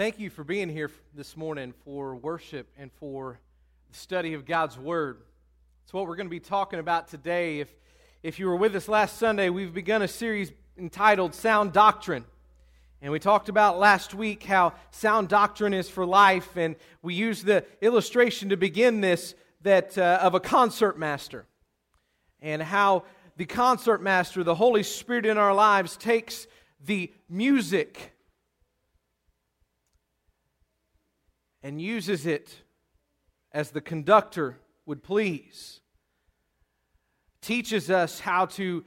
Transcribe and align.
Thank 0.00 0.18
you 0.18 0.30
for 0.30 0.44
being 0.44 0.70
here 0.70 0.90
this 1.14 1.36
morning 1.36 1.74
for 1.84 2.16
worship 2.16 2.66
and 2.78 2.90
for 2.90 3.38
the 3.90 3.98
study 3.98 4.32
of 4.32 4.46
God's 4.46 4.78
Word. 4.78 5.18
It's 5.84 5.92
what 5.92 6.06
we're 6.06 6.16
going 6.16 6.26
to 6.26 6.30
be 6.30 6.40
talking 6.40 6.78
about 6.78 7.08
today. 7.08 7.60
If, 7.60 7.68
if 8.22 8.38
you 8.38 8.46
were 8.46 8.56
with 8.56 8.74
us 8.74 8.88
last 8.88 9.18
Sunday, 9.18 9.50
we've 9.50 9.74
begun 9.74 10.00
a 10.00 10.08
series 10.08 10.52
entitled 10.78 11.34
Sound 11.34 11.74
Doctrine. 11.74 12.24
And 13.02 13.12
we 13.12 13.18
talked 13.18 13.50
about 13.50 13.78
last 13.78 14.14
week 14.14 14.42
how 14.44 14.72
sound 14.90 15.28
doctrine 15.28 15.74
is 15.74 15.90
for 15.90 16.06
life, 16.06 16.56
and 16.56 16.76
we 17.02 17.12
used 17.12 17.44
the 17.44 17.66
illustration 17.82 18.48
to 18.48 18.56
begin 18.56 19.02
this 19.02 19.34
that 19.60 19.98
uh, 19.98 20.18
of 20.22 20.32
a 20.32 20.40
concert 20.40 20.98
master, 20.98 21.44
and 22.40 22.62
how 22.62 23.04
the 23.36 23.44
concert 23.44 24.00
master, 24.00 24.42
the 24.44 24.54
Holy 24.54 24.82
Spirit 24.82 25.26
in 25.26 25.36
our 25.36 25.52
lives, 25.52 25.98
takes 25.98 26.46
the 26.82 27.12
music 27.28 28.14
and 31.62 31.80
uses 31.80 32.26
it 32.26 32.62
as 33.52 33.70
the 33.70 33.80
conductor 33.80 34.58
would 34.86 35.02
please. 35.02 35.80
Teaches 37.42 37.90
us 37.90 38.20
how 38.20 38.46
to 38.46 38.84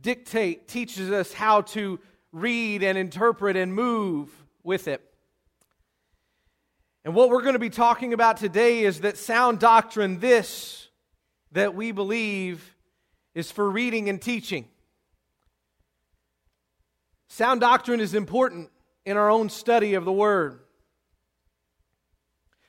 dictate, 0.00 0.68
teaches 0.68 1.10
us 1.10 1.32
how 1.32 1.62
to 1.62 2.00
read 2.32 2.82
and 2.82 2.96
interpret 2.96 3.56
and 3.56 3.74
move 3.74 4.30
with 4.62 4.88
it. 4.88 5.02
And 7.04 7.14
what 7.14 7.30
we're 7.30 7.42
going 7.42 7.54
to 7.54 7.58
be 7.58 7.70
talking 7.70 8.12
about 8.12 8.36
today 8.36 8.84
is 8.84 9.00
that 9.00 9.16
sound 9.16 9.58
doctrine, 9.58 10.20
this 10.20 10.88
that 11.52 11.74
we 11.74 11.92
believe, 11.92 12.76
is 13.34 13.50
for 13.50 13.68
reading 13.68 14.08
and 14.08 14.20
teaching. 14.20 14.68
Sound 17.28 17.60
doctrine 17.60 18.00
is 18.00 18.14
important 18.14 18.70
in 19.04 19.16
our 19.16 19.30
own 19.30 19.48
study 19.48 19.94
of 19.94 20.04
the 20.04 20.12
Word. 20.12 20.61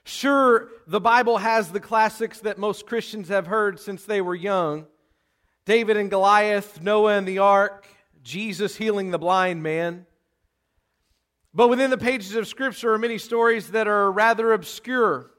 Sure, 0.06 0.70
the 0.86 1.00
Bible 1.00 1.38
has 1.38 1.72
the 1.72 1.80
classics 1.80 2.40
that 2.42 2.58
most 2.58 2.86
Christians 2.86 3.30
have 3.30 3.48
heard 3.48 3.80
since 3.80 4.04
they 4.04 4.22
were 4.22 4.36
young 4.36 4.86
David 5.66 5.96
and 5.96 6.10
Goliath, 6.10 6.82
Noah 6.82 7.18
and 7.18 7.28
the 7.28 7.40
ark, 7.40 7.88
Jesus 8.22 8.76
healing 8.76 9.12
the 9.12 9.18
blind 9.18 9.64
man. 9.64 10.06
But 11.54 11.70
within 11.70 11.90
the 11.90 11.98
pages 11.98 12.36
of 12.36 12.48
Scripture 12.48 12.94
are 12.94 12.98
many 12.98 13.18
stories 13.18 13.72
that 13.72 13.88
are 13.88 14.12
rather 14.12 14.52
obscure, 14.52 15.32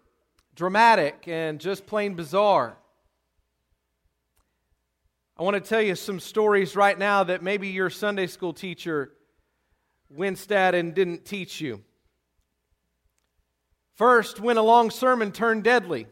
dramatic, 0.54 1.24
and 1.26 1.60
just 1.60 1.84
plain 1.84 2.14
bizarre. 2.14 2.78
I 5.36 5.42
want 5.42 5.62
to 5.62 5.68
tell 5.68 5.82
you 5.82 5.94
some 5.94 6.20
stories 6.20 6.76
right 6.76 6.98
now 6.98 7.24
that 7.24 7.42
maybe 7.42 7.68
your 7.68 7.90
Sunday 7.90 8.28
school 8.28 8.54
teacher 8.54 9.12
winced 10.08 10.52
at 10.52 10.74
and 10.74 10.94
didn't 10.94 11.24
teach 11.24 11.60
you. 11.60 11.82
First, 13.94 14.40
when 14.40 14.56
a 14.56 14.62
long 14.62 14.90
sermon 14.90 15.30
turned 15.32 15.64
deadly. 15.64 16.06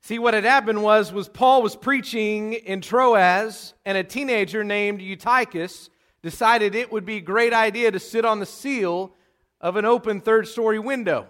See, 0.00 0.18
what 0.18 0.34
had 0.34 0.44
happened 0.44 0.82
was, 0.82 1.12
was 1.12 1.28
Paul 1.28 1.62
was 1.62 1.74
preaching 1.74 2.52
in 2.52 2.80
Troas, 2.80 3.74
and 3.84 3.98
a 3.98 4.04
teenager 4.04 4.62
named 4.62 5.00
Eutychus 5.00 5.90
decided 6.22 6.74
it 6.74 6.92
would 6.92 7.04
be 7.04 7.16
a 7.16 7.20
great 7.20 7.52
idea 7.52 7.90
to 7.90 8.00
sit 8.00 8.24
on 8.24 8.40
the 8.40 8.46
sill 8.46 9.14
of 9.60 9.76
an 9.76 9.84
open 9.84 10.20
third 10.20 10.48
story 10.48 10.78
window. 10.78 11.28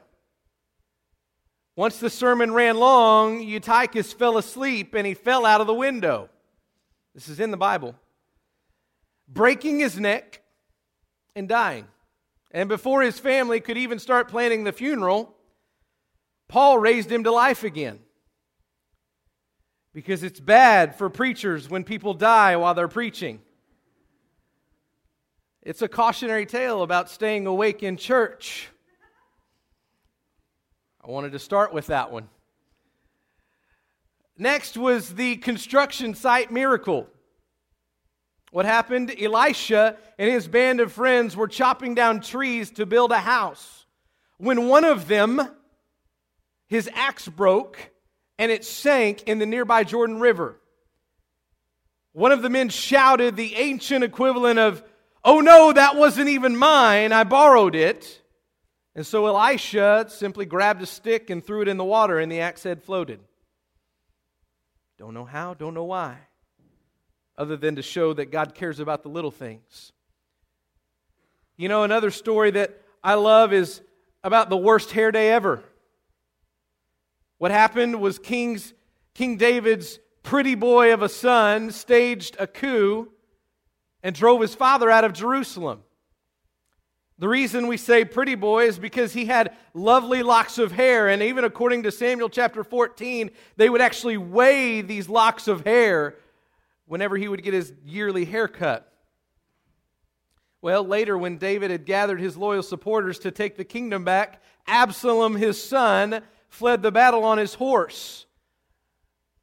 Once 1.75 1.99
the 1.99 2.09
sermon 2.09 2.53
ran 2.53 2.79
long, 2.79 3.43
Eutychus 3.43 4.13
fell 4.15 4.39
asleep 4.39 4.95
and 4.95 5.07
he 5.07 5.13
fell 5.13 5.45
out 5.45 5.61
of 5.61 5.67
the 5.67 5.75
window. 5.75 6.31
This 7.15 7.29
is 7.29 7.41
in 7.41 7.51
the 7.51 7.57
Bible. 7.59 7.95
Breaking 9.29 9.79
his 9.79 10.01
neck 10.01 10.43
and 11.35 11.47
dying. 11.49 11.87
And 12.57 12.71
before 12.71 13.03
his 13.03 13.19
family 13.19 13.61
could 13.61 13.77
even 13.77 13.99
start 13.99 14.29
planning 14.29 14.65
the 14.65 14.73
funeral, 14.73 15.37
Paul 16.49 16.79
raised 16.79 17.13
him 17.13 17.25
to 17.25 17.31
life 17.31 17.65
again. 17.65 17.99
Because 19.93 20.23
it's 20.23 20.41
bad 20.41 20.95
for 20.95 21.11
preachers 21.11 21.69
when 21.69 21.85
people 21.85 22.15
die 22.15 22.57
while 22.57 22.73
they're 22.73 22.89
preaching. 22.89 23.43
It's 25.61 25.83
a 25.83 25.89
cautionary 25.89 26.47
tale 26.47 26.83
about 26.83 27.11
staying 27.11 27.47
awake 27.47 27.83
in 27.83 27.99
church. 27.99 28.71
I 31.05 31.11
wanted 31.11 31.33
to 31.33 31.39
start 31.39 31.75
with 31.75 31.89
that 31.89 32.11
one. 32.11 32.31
Next 34.39 34.79
was 34.79 35.15
the 35.15 35.37
construction 35.37 36.15
site 36.15 36.51
miracle. 36.51 37.07
What 38.57 38.65
happened? 38.65 39.15
Elisha 39.21 39.99
and 40.19 40.31
his 40.31 40.49
band 40.49 40.81
of 40.81 40.91
friends 40.91 41.37
were 41.37 41.47
chopping 41.47 41.95
down 41.95 42.23
trees 42.23 42.71
to 42.71 42.87
build 42.87 43.13
a 43.13 43.19
house. 43.19 43.85
When 44.39 44.67
one 44.67 44.87
of 44.87 45.09
them, 45.09 45.47
his 46.67 46.89
axe 46.95 47.29
broke 47.29 47.91
and 48.39 48.51
it 48.51 48.65
sank 48.65 49.25
in 49.25 49.41
the 49.41 49.45
nearby 49.45 49.85
Jordan 49.85 50.21
River. 50.21 50.59
One 52.15 52.33
of 52.33 52.41
the 52.41 52.49
men 52.49 52.71
shouted 52.71 53.37
the 53.37 53.57
ancient 53.57 54.03
equivalent 54.03 54.59
of, 54.59 54.83
Oh 55.23 55.41
no, 55.41 55.75
that 55.75 55.97
wasn't 55.97 56.31
even 56.31 56.57
mine, 56.57 57.13
I 57.13 57.25
borrowed 57.25 57.75
it. 57.75 58.23
And 58.95 59.07
so 59.07 59.27
Elisha 59.27 60.07
simply 60.09 60.47
grabbed 60.47 60.81
a 60.81 60.87
stick 60.87 61.29
and 61.29 61.45
threw 61.45 61.61
it 61.61 61.69
in 61.69 61.77
the 61.77 61.85
water, 61.85 62.19
and 62.19 62.33
the 62.33 62.41
axe 62.41 62.63
head 62.63 62.83
floated. 62.83 63.21
Don't 64.97 65.13
know 65.13 65.27
how, 65.27 65.53
don't 65.53 65.75
know 65.75 65.85
why 65.85 66.21
other 67.39 67.57
than 67.57 67.77
to 67.77 67.83
show 67.83 68.13
that 68.15 68.31
God 68.31 68.55
cares 68.55 68.81
about 68.81 69.03
the 69.03 69.09
little 69.09 69.31
things. 69.31 69.93
You 71.57 71.69
know, 71.69 71.83
another 71.83 72.11
story 72.11 72.51
that 72.53 72.81
I 73.03 73.15
love 73.15 73.53
is 73.53 73.81
about 74.25 74.51
the 74.51 74.57
worst 74.57 74.93
hair 74.93 75.13
day 75.13 75.31
ever. 75.31 75.63
What 77.39 77.51
happened 77.51 78.01
was 78.01 78.19
King's, 78.19 78.75
King 79.15 79.37
David's 79.37 79.99
pretty 80.23 80.55
boy 80.55 80.93
of 80.93 81.03
a 81.03 81.09
son 81.09 81.71
staged 81.71 82.37
a 82.39 82.47
coup 82.47 83.09
and 84.03 84.15
drove 84.15 84.41
his 84.41 84.55
father 84.55 84.91
out 84.91 85.05
of 85.05 85.13
Jerusalem. 85.13 85.83
The 87.19 87.29
reason 87.29 87.67
we 87.67 87.79
say 87.79 88.05
pretty 88.05 88.35
boy 88.35 88.67
is 88.67 88.79
because 88.79 89.15
he 89.15 89.25
had 89.25 89.55
lovely 89.73 90.23
locks 90.23 90.59
of 90.59 90.73
hair, 90.73 91.09
and 91.09 91.23
even 91.23 91.45
according 91.45 91.85
to 91.85 91.91
Samuel 91.91 92.29
chapter 92.29 92.63
14, 92.63 93.31
they 93.57 93.71
would 93.71 93.81
actually 93.81 94.19
weigh 94.19 94.83
these 94.83 95.09
locks 95.09 95.49
of 95.49 95.65
hair 95.65 96.17
whenever 96.87 97.17
he 97.17 97.29
would 97.29 97.43
get 97.43 97.55
his 97.55 97.73
yearly 97.85 98.25
haircut. 98.25 98.93
Well, 100.63 100.85
later, 100.85 101.17
when 101.17 101.39
David 101.39 101.71
had 101.71 101.85
gathered 101.85 102.21
his 102.21 102.37
loyal 102.37 102.63
supporters 102.63 103.19
to 103.21 103.31
take 103.31 103.57
the 103.57 103.65
kingdom 103.65 104.05
back, 104.05 104.43
Absalom, 104.67 105.37
his 105.37 105.63
son, 105.63 106.23
fled 106.49 106.83
the 106.83 106.91
battle 106.91 107.25
on 107.25 107.39
his 107.39 107.55
horse 107.55 108.27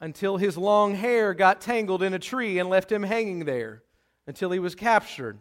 until 0.01 0.37
his 0.37 0.57
long 0.57 0.95
hair 0.95 1.33
got 1.33 1.61
tangled 1.61 2.03
in 2.03 2.13
a 2.13 2.19
tree 2.19 2.59
and 2.59 2.69
left 2.69 2.91
him 2.91 3.03
hanging 3.03 3.45
there 3.45 3.83
until 4.27 4.51
he 4.51 4.59
was 4.59 4.75
captured. 4.75 5.37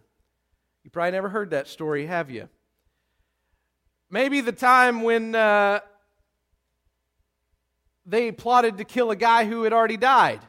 You 0.85 0.91
probably 0.91 1.13
never 1.13 1.29
heard 1.29 1.51
that 1.51 1.67
story, 1.67 2.07
have 2.07 2.31
you? 2.31 2.49
Maybe 4.11 4.41
the 4.41 4.53
time 4.53 5.03
when 5.03 5.35
uh, 5.35 5.81
they 8.05 8.31
plotted 8.31 8.79
to 8.79 8.85
kill 8.85 9.11
a 9.11 9.17
guy 9.17 9.47
who 9.47 9.63
had 9.63 9.73
already 9.73 9.97
died. 9.97 10.41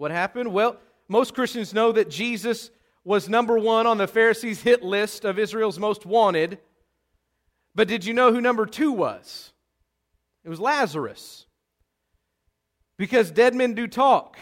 What 0.00 0.12
happened? 0.12 0.50
Well, 0.50 0.78
most 1.08 1.34
Christians 1.34 1.74
know 1.74 1.92
that 1.92 2.08
Jesus 2.08 2.70
was 3.04 3.28
number 3.28 3.58
one 3.58 3.86
on 3.86 3.98
the 3.98 4.06
Pharisees' 4.06 4.62
hit 4.62 4.82
list 4.82 5.26
of 5.26 5.38
Israel's 5.38 5.78
most 5.78 6.06
wanted. 6.06 6.58
But 7.74 7.86
did 7.86 8.06
you 8.06 8.14
know 8.14 8.32
who 8.32 8.40
number 8.40 8.64
two 8.64 8.92
was? 8.92 9.52
It 10.42 10.48
was 10.48 10.58
Lazarus. 10.58 11.44
Because 12.96 13.30
dead 13.30 13.54
men 13.54 13.74
do 13.74 13.86
talk. 13.86 14.38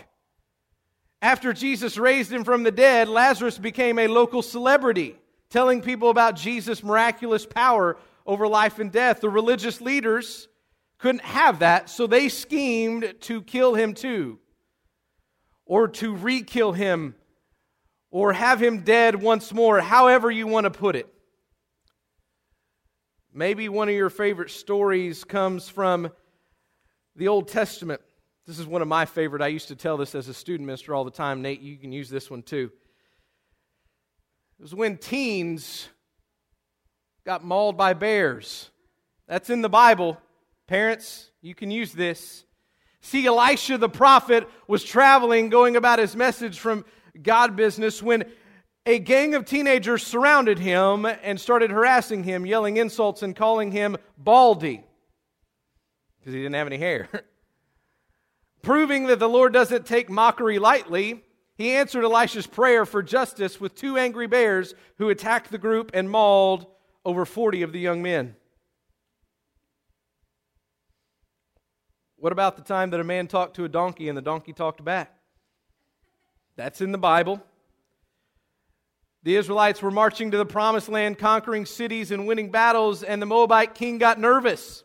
After 1.21 1.53
Jesus 1.53 1.99
raised 1.99 2.33
him 2.33 2.44
from 2.44 2.62
the 2.62 2.71
dead, 2.71 3.09
Lazarus 3.09 3.59
became 3.59 3.99
a 3.99 4.06
local 4.06 4.43
celebrity, 4.43 5.17
telling 5.50 5.81
people 5.81 6.11
about 6.11 6.37
Jesus' 6.37 6.85
miraculous 6.85 7.44
power 7.44 7.99
over 8.25 8.47
life 8.47 8.79
and 8.79 8.93
death. 8.93 9.21
The 9.21 9.29
religious 9.29 9.81
leaders 9.81 10.47
couldn't 10.99 11.23
have 11.23 11.59
that, 11.59 11.91
so 11.91 12.06
they 12.06 12.29
schemed 12.29 13.12
to 13.23 13.43
kill 13.43 13.75
him 13.75 13.93
too 13.93 14.38
or 15.69 15.87
to 15.87 16.15
re 16.15 16.43
kill 16.43 16.73
him 16.73 17.15
or 18.11 18.32
have 18.32 18.61
him 18.61 18.81
dead 18.81 19.23
once 19.23 19.53
more, 19.53 19.81
however 19.81 20.31
you 20.31 20.49
want 20.49 20.65
to 20.65 20.70
put 20.70 20.97
it. 20.97 21.06
Maybe 23.32 23.69
one 23.69 23.88
of 23.88 23.94
your 23.94 24.11
favorite 24.11 24.50
stories 24.50 25.23
comes 25.23 25.69
from 25.69 26.11
the 27.15 27.29
Old 27.29 27.49
Testament. 27.49 28.00
This 28.47 28.59
is 28.59 28.67
one 28.67 28.81
of 28.81 28.88
my 28.88 29.05
favorite. 29.05 29.43
I 29.43 29.49
used 29.49 29.69
to 29.69 29.76
tell 29.76 29.99
this 29.99 30.15
as 30.15 30.26
a 30.29 30.35
student 30.35 30.67
minister 30.67 30.94
all 30.94 31.05
the 31.05 31.11
time. 31.11 31.43
Nate, 31.43 31.61
you 31.61 31.76
can 31.76 31.93
use 31.93 32.09
this 32.09 32.31
one 32.31 32.43
too. 32.43 32.73
It 34.59 34.62
was 34.62 34.75
when 34.75 34.97
teens 34.97 35.88
got 37.25 37.44
mauled 37.44 37.76
by 37.76 37.93
bears. 37.93 38.71
That's 39.29 39.50
in 39.50 39.61
the 39.61 39.69
Bible. 39.69 40.19
Parents, 40.67 41.31
you 41.43 41.55
can 41.55 41.71
use 41.71 41.93
this. 41.93 42.44
See, 43.00 43.27
Elisha 43.27 43.79
the 43.79 43.89
prophet 43.89 44.49
was 44.67 44.85
traveling, 44.85 45.49
going 45.49 45.77
about 45.77 45.99
his 45.99 46.17
message 46.17 46.59
from 46.59 46.85
God 47.21 47.56
business 47.56 48.03
when 48.03 48.25
a 48.87 48.99
gang 48.99 49.35
of 49.35 49.45
teenagers 49.45 50.06
surrounded 50.06 50.59
him 50.59 51.05
and 51.05 51.41
started 51.41 51.71
harassing 51.71 52.25
him, 52.25 52.47
yelling 52.47 52.77
insults 52.77 53.23
and 53.23 53.37
calling 53.37 53.71
him 53.71 53.97
Baldy 54.17 54.85
because 56.29 56.35
he 56.35 56.43
didn't 56.43 56.56
have 56.56 56.67
any 56.67 56.77
hair. 56.77 57.09
Proving 58.62 59.06
that 59.06 59.19
the 59.19 59.29
Lord 59.29 59.55
doesn't 59.55 59.87
take 59.87 60.11
mockery 60.11 60.59
lightly, 60.59 61.25
he 61.55 61.71
answered 61.71 62.05
Elisha's 62.05 62.47
prayer 62.47 62.85
for 62.85 63.03
justice 63.03 63.59
with 63.59 63.75
two 63.75 63.97
angry 63.97 64.27
bears 64.27 64.75
who 64.99 65.09
attacked 65.09 65.50
the 65.50 65.56
group 65.56 65.91
and 65.95 66.11
mauled 66.11 66.67
over 67.03 67.25
40 67.25 67.62
of 67.62 67.73
the 67.73 67.81
young 67.81 68.03
men. 68.03 68.37
What 72.20 72.32
about 72.32 72.56
the 72.56 72.62
time 72.62 72.91
that 72.91 73.00
a 73.00 73.05
man 73.05 73.29
talked 73.29 73.56
to 73.56 73.65
a 73.65 73.69
donkey 73.69 74.09
and 74.09 74.19
the 74.19 74.23
donkey 74.23 74.53
talked 74.53 74.85
back? 74.85 75.15
That's 76.56 76.81
in 76.81 76.91
the 76.91 76.99
Bible. 76.99 77.41
The 79.23 79.37
Israelites 79.37 79.81
were 79.81 79.93
marching 79.93 80.32
to 80.32 80.37
the 80.37 80.47
promised 80.47 80.88
land, 80.88 81.19
conquering 81.19 81.65
cities 81.65 82.11
and 82.11 82.26
winning 82.26 82.50
battles, 82.50 83.05
and 83.05 83.23
the 83.23 83.26
Moabite 83.26 83.75
king 83.76 83.99
got 83.99 84.19
nervous. 84.19 84.82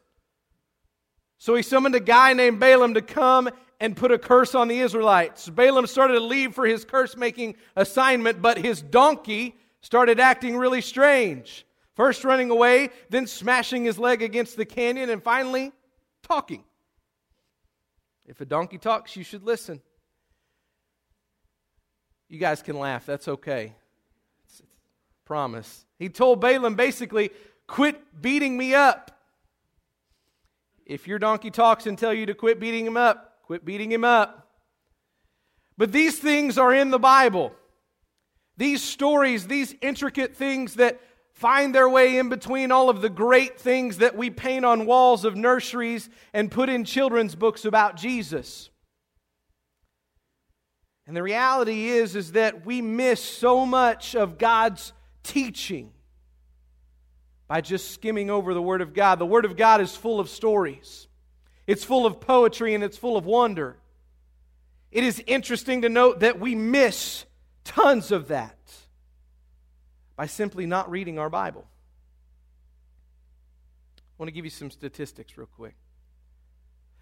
So 1.39 1.55
he 1.55 1.63
summoned 1.63 1.95
a 1.95 1.99
guy 1.99 2.33
named 2.33 2.59
Balaam 2.59 2.93
to 2.93 3.01
come 3.01 3.49
and 3.79 3.97
put 3.97 4.11
a 4.11 4.19
curse 4.19 4.53
on 4.53 4.67
the 4.67 4.79
Israelites. 4.79 5.49
Balaam 5.49 5.87
started 5.87 6.13
to 6.13 6.19
leave 6.19 6.53
for 6.53 6.67
his 6.67 6.85
curse 6.85 7.17
making 7.17 7.55
assignment, 7.75 8.43
but 8.43 8.59
his 8.59 8.81
donkey 8.81 9.55
started 9.81 10.19
acting 10.19 10.55
really 10.55 10.81
strange. 10.81 11.65
First 11.95 12.23
running 12.23 12.51
away, 12.51 12.91
then 13.09 13.25
smashing 13.25 13.85
his 13.85 13.97
leg 13.97 14.21
against 14.21 14.55
the 14.55 14.65
canyon, 14.65 15.09
and 15.09 15.21
finally 15.23 15.71
talking. 16.21 16.63
If 18.25 18.41
a 18.41 18.45
donkey 18.45 18.77
talks, 18.77 19.15
you 19.15 19.23
should 19.23 19.43
listen. 19.43 19.81
You 22.29 22.39
guys 22.39 22.61
can 22.61 22.79
laugh, 22.79 23.05
that's 23.05 23.27
okay. 23.27 23.75
It's, 24.45 24.59
it's 24.59 24.69
promise. 25.25 25.85
He 25.99 26.09
told 26.09 26.41
Balaam 26.41 26.75
basically, 26.75 27.31
quit 27.67 28.21
beating 28.21 28.57
me 28.57 28.73
up. 28.73 29.11
If 30.85 31.07
your 31.07 31.19
donkey 31.19 31.51
talks 31.51 31.85
and 31.85 31.97
tell 31.97 32.13
you 32.13 32.25
to 32.25 32.33
quit 32.33 32.59
beating 32.59 32.85
him 32.85 32.97
up, 32.97 33.39
quit 33.43 33.63
beating 33.63 33.91
him 33.91 34.03
up. 34.03 34.49
But 35.77 35.91
these 35.91 36.19
things 36.19 36.57
are 36.57 36.73
in 36.73 36.91
the 36.91 36.99
Bible. 36.99 37.53
These 38.57 38.83
stories, 38.83 39.47
these 39.47 39.75
intricate 39.81 40.35
things 40.35 40.75
that 40.75 40.99
find 41.33 41.73
their 41.73 41.89
way 41.89 42.17
in 42.17 42.29
between 42.29 42.71
all 42.71 42.89
of 42.89 43.01
the 43.01 43.09
great 43.09 43.59
things 43.59 43.97
that 43.97 44.15
we 44.15 44.29
paint 44.29 44.63
on 44.63 44.85
walls 44.85 45.25
of 45.25 45.35
nurseries 45.35 46.09
and 46.33 46.49
put 46.49 46.69
in 46.69 46.85
children's 46.85 47.35
books 47.35 47.65
about 47.65 47.97
Jesus. 47.97 48.69
And 51.05 51.17
the 51.17 51.23
reality 51.23 51.89
is 51.89 52.15
is 52.15 52.33
that 52.33 52.65
we 52.65 52.81
miss 52.81 53.19
so 53.19 53.65
much 53.65 54.15
of 54.15 54.37
God's 54.37 54.93
teaching 55.23 55.91
by 57.47 57.61
just 57.61 57.91
skimming 57.91 58.29
over 58.29 58.53
the 58.53 58.61
word 58.61 58.81
of 58.81 58.93
God. 58.93 59.19
The 59.19 59.25
word 59.25 59.45
of 59.45 59.57
God 59.57 59.81
is 59.81 59.95
full 59.95 60.19
of 60.19 60.29
stories. 60.29 61.07
It's 61.67 61.83
full 61.83 62.05
of 62.05 62.21
poetry 62.21 62.73
and 62.73 62.83
it's 62.83 62.97
full 62.97 63.17
of 63.17 63.25
wonder. 63.25 63.77
It 64.91 65.03
is 65.03 65.21
interesting 65.25 65.81
to 65.81 65.89
note 65.89 66.21
that 66.21 66.39
we 66.39 66.55
miss 66.55 67.25
tons 67.63 68.11
of 68.11 68.27
that 68.29 68.57
by 70.15 70.25
simply 70.25 70.65
not 70.65 70.89
reading 70.89 71.19
our 71.19 71.29
Bible. 71.29 71.67
I 73.97 74.01
want 74.17 74.27
to 74.27 74.33
give 74.33 74.45
you 74.45 74.51
some 74.51 74.71
statistics 74.71 75.37
real 75.37 75.47
quick. 75.47 75.75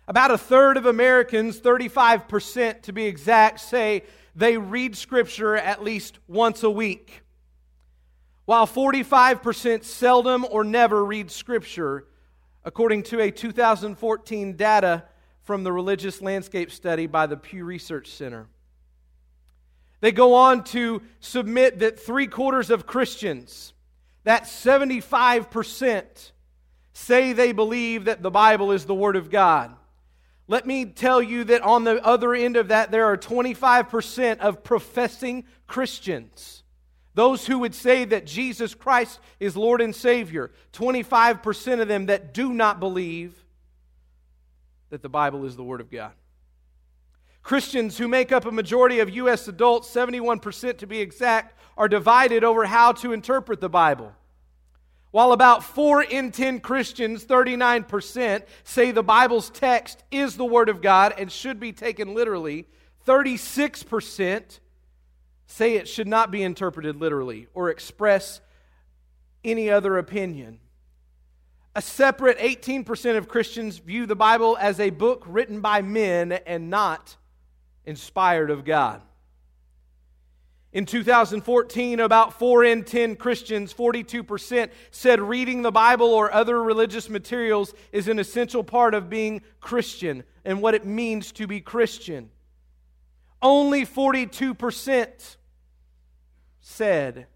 About 0.08 0.31
a 0.31 0.38
third 0.38 0.78
of 0.78 0.86
Americans, 0.86 1.60
35% 1.60 2.81
to 2.84 2.94
be 2.94 3.06
exact, 3.06 3.60
say 3.60 4.04
they 4.36 4.58
read 4.58 4.96
Scripture 4.96 5.56
at 5.56 5.84
least 5.84 6.19
once 6.28 6.63
a 6.63 6.69
week, 6.69 7.22
while 8.46 8.66
45% 8.66 9.84
seldom 9.84 10.46
or 10.50 10.63
never 10.63 11.06
read 11.06 11.30
Scripture, 11.30 12.08
according 12.63 13.04
to 13.04 13.19
a 13.19 13.30
2014 13.31 14.56
data 14.56 15.04
from 15.44 15.63
the 15.63 15.72
Religious 15.72 16.22
Landscape 16.22 16.72
Study 16.72 17.08
by 17.08 17.28
the 17.28 17.38
Pew 17.38 17.66
Research 17.66 18.10
Center. 18.10 18.48
They 20.01 20.12
go 20.12 20.33
on 20.33 20.63
to 20.65 21.01
submit 21.19 21.80
that 21.80 22.00
three 22.00 22.27
quarters 22.27 22.69
of 22.69 22.86
Christians, 22.86 23.74
that 24.24 24.44
75%, 24.44 26.31
say 26.94 27.33
they 27.33 27.51
believe 27.51 28.06
that 28.06 28.21
the 28.21 28.31
Bible 28.31 28.71
is 28.71 28.86
the 28.86 28.95
Word 28.95 29.15
of 29.15 29.30
God. 29.30 29.75
Let 30.48 30.65
me 30.65 30.86
tell 30.86 31.21
you 31.21 31.45
that 31.45 31.62
on 31.62 31.83
the 31.83 32.03
other 32.06 32.33
end 32.33 32.57
of 32.57 32.68
that, 32.69 32.92
there 32.92 33.06
are 33.06 33.18
25% 33.18 34.39
of 34.39 34.63
professing 34.63 35.45
Christians. 35.68 36.63
Those 37.13 37.45
who 37.45 37.59
would 37.59 37.75
say 37.75 38.06
that 38.06 38.25
Jesus 38.25 38.74
Christ 38.74 39.19
is 39.39 39.56
Lord 39.56 39.81
and 39.81 39.95
Savior. 39.95 40.51
25% 40.74 41.81
of 41.81 41.88
them 41.88 42.07
that 42.07 42.33
do 42.33 42.53
not 42.53 42.80
believe 42.80 43.36
that 44.89 45.01
the 45.01 45.09
Bible 45.09 45.45
is 45.45 45.56
the 45.56 45.63
Word 45.63 45.80
of 45.80 45.92
God. 45.92 46.12
Christians 47.44 47.98
who 47.98 48.08
make 48.08 48.32
up 48.32 48.46
a 48.46 48.52
majority 48.52 49.00
of 49.00 49.10
U.S. 49.10 49.48
adults, 49.48 49.90
71% 49.94 50.78
to 50.78 50.88
be 50.88 51.00
exact, 51.00 51.58
are 51.78 51.88
divided 51.88 52.44
over 52.44 52.66
how 52.66 52.92
to 52.94 53.14
interpret 53.14 53.60
the 53.60 53.70
Bible. 53.70 54.14
While 55.12 55.34
about 55.34 55.64
4 55.64 56.04
in 56.04 56.32
10 56.32 56.62
Christians, 56.62 57.26
39%, 57.26 58.44
say 58.64 58.92
the 58.92 59.04
Bible's 59.04 59.50
text 59.50 60.04
is 60.10 60.38
the 60.38 60.46
Word 60.46 60.70
of 60.70 60.82
God 60.82 61.14
and 61.18 61.32
should 61.32 61.60
be 61.60 61.74
taken 61.74 62.14
literally, 62.14 62.68
36% 63.06 64.60
say 65.48 65.76
it 65.76 65.88
should 65.88 66.08
not 66.08 66.32
be 66.32 66.44
interpreted 66.44 66.96
literally 66.96 67.48
or 67.54 67.70
express 67.70 68.40
any 69.44 69.70
other 69.70 69.98
opinion. 69.98 70.60
A 71.76 71.82
separate 71.82 72.38
18% 72.38 73.18
of 73.18 73.28
Christians 73.28 73.78
view 73.80 74.06
the 74.06 74.16
Bible 74.16 74.58
as 74.60 74.80
a 74.80 74.92
book 74.92 75.24
written 75.28 75.60
by 75.60 75.82
men 75.82 76.32
and 76.32 76.70
not 76.70 77.18
inspired 77.86 78.50
of 78.50 78.66
God. 78.66 79.01
In 80.74 80.86
2014, 80.86 82.00
about 82.00 82.39
4 82.39 82.63
in 82.63 82.83
10 82.86 83.18
Christians, 83.18 83.74
42%, 83.74 84.70
said 84.89 85.20
reading 85.20 85.63
the 85.63 85.72
Bible 85.72 86.13
or 86.13 86.34
other 86.34 86.63
religious 86.63 87.10
materials 87.10 87.74
is 87.91 88.08
an 88.08 88.20
essential 88.20 88.63
part 88.63 88.94
of 88.94 89.10
being 89.10 89.41
Christian 89.60 90.24
and 90.46 90.62
what 90.62 90.74
it 90.74 90.86
means 90.86 91.34
to 91.34 91.46
be 91.46 91.60
Christian. 91.60 92.29
Only 93.41 93.86
42% 93.86 95.36
said 96.62 97.27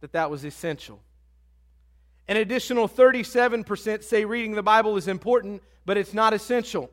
that 0.00 0.12
that 0.12 0.30
was 0.30 0.44
essential. 0.44 1.02
An 2.28 2.38
additional 2.38 2.88
37% 2.88 4.02
say 4.02 4.24
reading 4.24 4.54
the 4.54 4.62
Bible 4.62 4.96
is 4.96 5.08
important, 5.08 5.62
but 5.84 5.98
it's 5.98 6.14
not 6.14 6.32
essential 6.32 6.90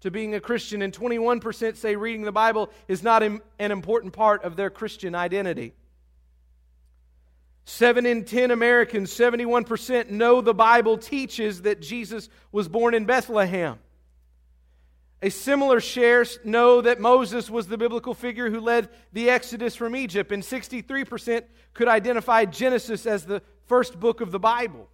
to 0.00 0.10
being 0.10 0.34
a 0.34 0.40
Christian, 0.40 0.82
and 0.82 0.92
21% 0.92 1.76
say 1.76 1.96
reading 1.96 2.22
the 2.22 2.32
Bible 2.32 2.70
is 2.86 3.02
not 3.02 3.22
an 3.22 3.40
important 3.58 4.12
part 4.12 4.44
of 4.44 4.56
their 4.56 4.70
Christian 4.70 5.14
identity. 5.14 5.74
7 7.64 8.06
in 8.06 8.24
10 8.24 8.52
Americans, 8.52 9.10
71%, 9.12 10.10
know 10.10 10.40
the 10.40 10.54
Bible 10.54 10.98
teaches 10.98 11.62
that 11.62 11.80
Jesus 11.80 12.28
was 12.52 12.68
born 12.68 12.94
in 12.94 13.06
Bethlehem. 13.06 13.78
A 15.22 15.30
similar 15.30 15.80
share 15.80 16.24
know 16.44 16.82
that 16.82 17.00
Moses 17.00 17.50
was 17.50 17.66
the 17.66 17.78
biblical 17.78 18.14
figure 18.14 18.50
who 18.50 18.60
led 18.60 18.90
the 19.12 19.30
Exodus 19.30 19.74
from 19.74 19.96
Egypt, 19.96 20.30
and 20.30 20.42
63% 20.42 21.42
could 21.74 21.88
identify 21.88 22.44
Genesis 22.44 23.06
as 23.06 23.24
the 23.24 23.42
first 23.64 23.98
book 23.98 24.20
of 24.20 24.30
the 24.30 24.38
Bible. 24.38 24.88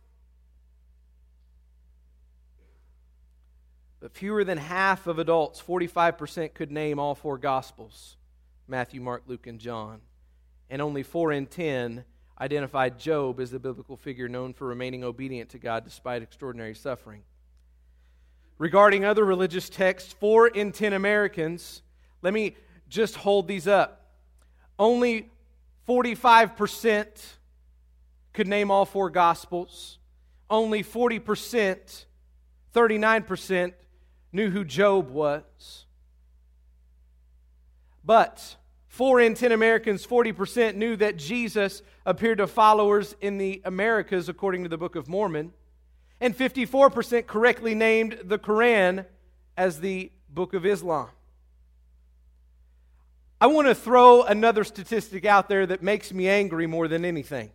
But 4.03 4.11
fewer 4.11 4.43
than 4.43 4.59
half 4.59 5.07
of 5.07 5.21
adults, 5.21 5.63
45%, 5.63 6.55
could 6.55 6.73
name 6.73 6.99
all 6.99 7.15
four 7.15 7.39
Gospels 7.39 8.17
Matthew, 8.67 9.01
Mark, 9.01 9.23
Luke, 9.29 9.47
and 9.47 9.61
John. 9.61 10.01
And 10.69 10.83
only 10.83 11.05
4 11.05 11.31
in 11.33 11.47
10 11.47 12.05
identified 12.41 12.99
Job 12.99 13.39
as 13.39 13.53
the 13.53 13.61
biblical 13.61 13.97
figure 13.97 14.29
known 14.29 14.55
for 14.55 14.67
remaining 14.67 15.05
obedient 15.05 15.51
to 15.51 15.59
God 15.59 15.85
despite 15.85 16.21
extraordinary 16.21 16.75
suffering. 16.75 17.23
Regarding 18.59 19.05
other 19.05 19.25
religious 19.25 19.69
texts, 19.69 20.13
4 20.15 20.49
in 20.49 20.73
10 20.73 20.95
Americans, 20.95 21.83
let 22.23 22.35
me 22.35 22.57
just 22.89 23.15
hold 23.15 23.47
these 23.47 23.69
up. 23.69 24.11
Only 24.81 25.31
45% 25.89 27.07
could 28.33 28.49
name 28.49 28.71
all 28.71 28.85
four 28.85 29.11
Gospels. 29.11 29.99
Only 30.51 30.83
40%, 30.83 32.05
39% 32.75 33.73
knew 34.33 34.51
who 34.51 34.65
Job 34.65 35.11
was. 35.11 35.87
But 38.05 38.57
4 38.89 39.21
in 39.21 39.35
10 39.35 39.53
Americans, 39.53 40.07
40%, 40.07 40.75
knew 40.75 40.97
that 40.97 41.17
Jesus 41.17 41.83
appeared 42.05 42.39
to 42.39 42.47
followers 42.47 43.15
in 43.21 43.39
the 43.39 43.63
Americas, 43.65 44.29
according 44.29 44.65
to 44.65 44.69
the 44.69 44.79
Book 44.79 44.97
of 44.97 45.09
Mormon. 45.09 45.53
And 46.21 46.37
54% 46.37 47.27
correctly 47.27 47.75
named 47.75 48.19
the 48.25 48.39
Quran 48.39 49.07
as 49.57 49.81
the 49.81 50.13
Book 50.29 50.55
of 50.55 50.67
Islam. 50.67 51.09
I 53.41 53.47
want 53.47 53.67
to 53.67 53.75
throw 53.75 54.23
another 54.23 54.63
statistic 54.63 55.25
out 55.25 55.49
there 55.49 55.67
that 55.67 55.83
makes 55.83 56.13
me 56.13 56.29
angry 56.29 56.67
more 56.67 56.87
than 56.87 57.05
anything. 57.05 57.51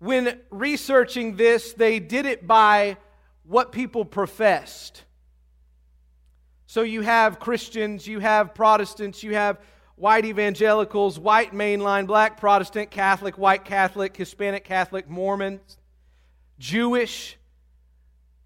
When 0.00 0.40
researching 0.50 1.36
this, 1.36 1.72
they 1.74 2.00
did 2.00 2.26
it 2.26 2.46
by 2.46 2.96
what 3.44 3.72
people 3.72 4.04
professed. 4.04 5.04
So 6.66 6.82
you 6.82 7.02
have 7.02 7.40
Christians, 7.40 8.06
you 8.06 8.20
have 8.20 8.54
Protestants, 8.54 9.22
you 9.22 9.34
have 9.34 9.58
white 9.96 10.24
evangelicals, 10.24 11.18
white 11.18 11.52
mainline, 11.52 12.06
black 12.06 12.38
Protestant, 12.38 12.90
Catholic, 12.90 13.36
white 13.38 13.64
Catholic, 13.64 14.16
Hispanic 14.16 14.64
Catholic, 14.64 15.08
Mormons, 15.08 15.78
Jewish, 16.58 17.36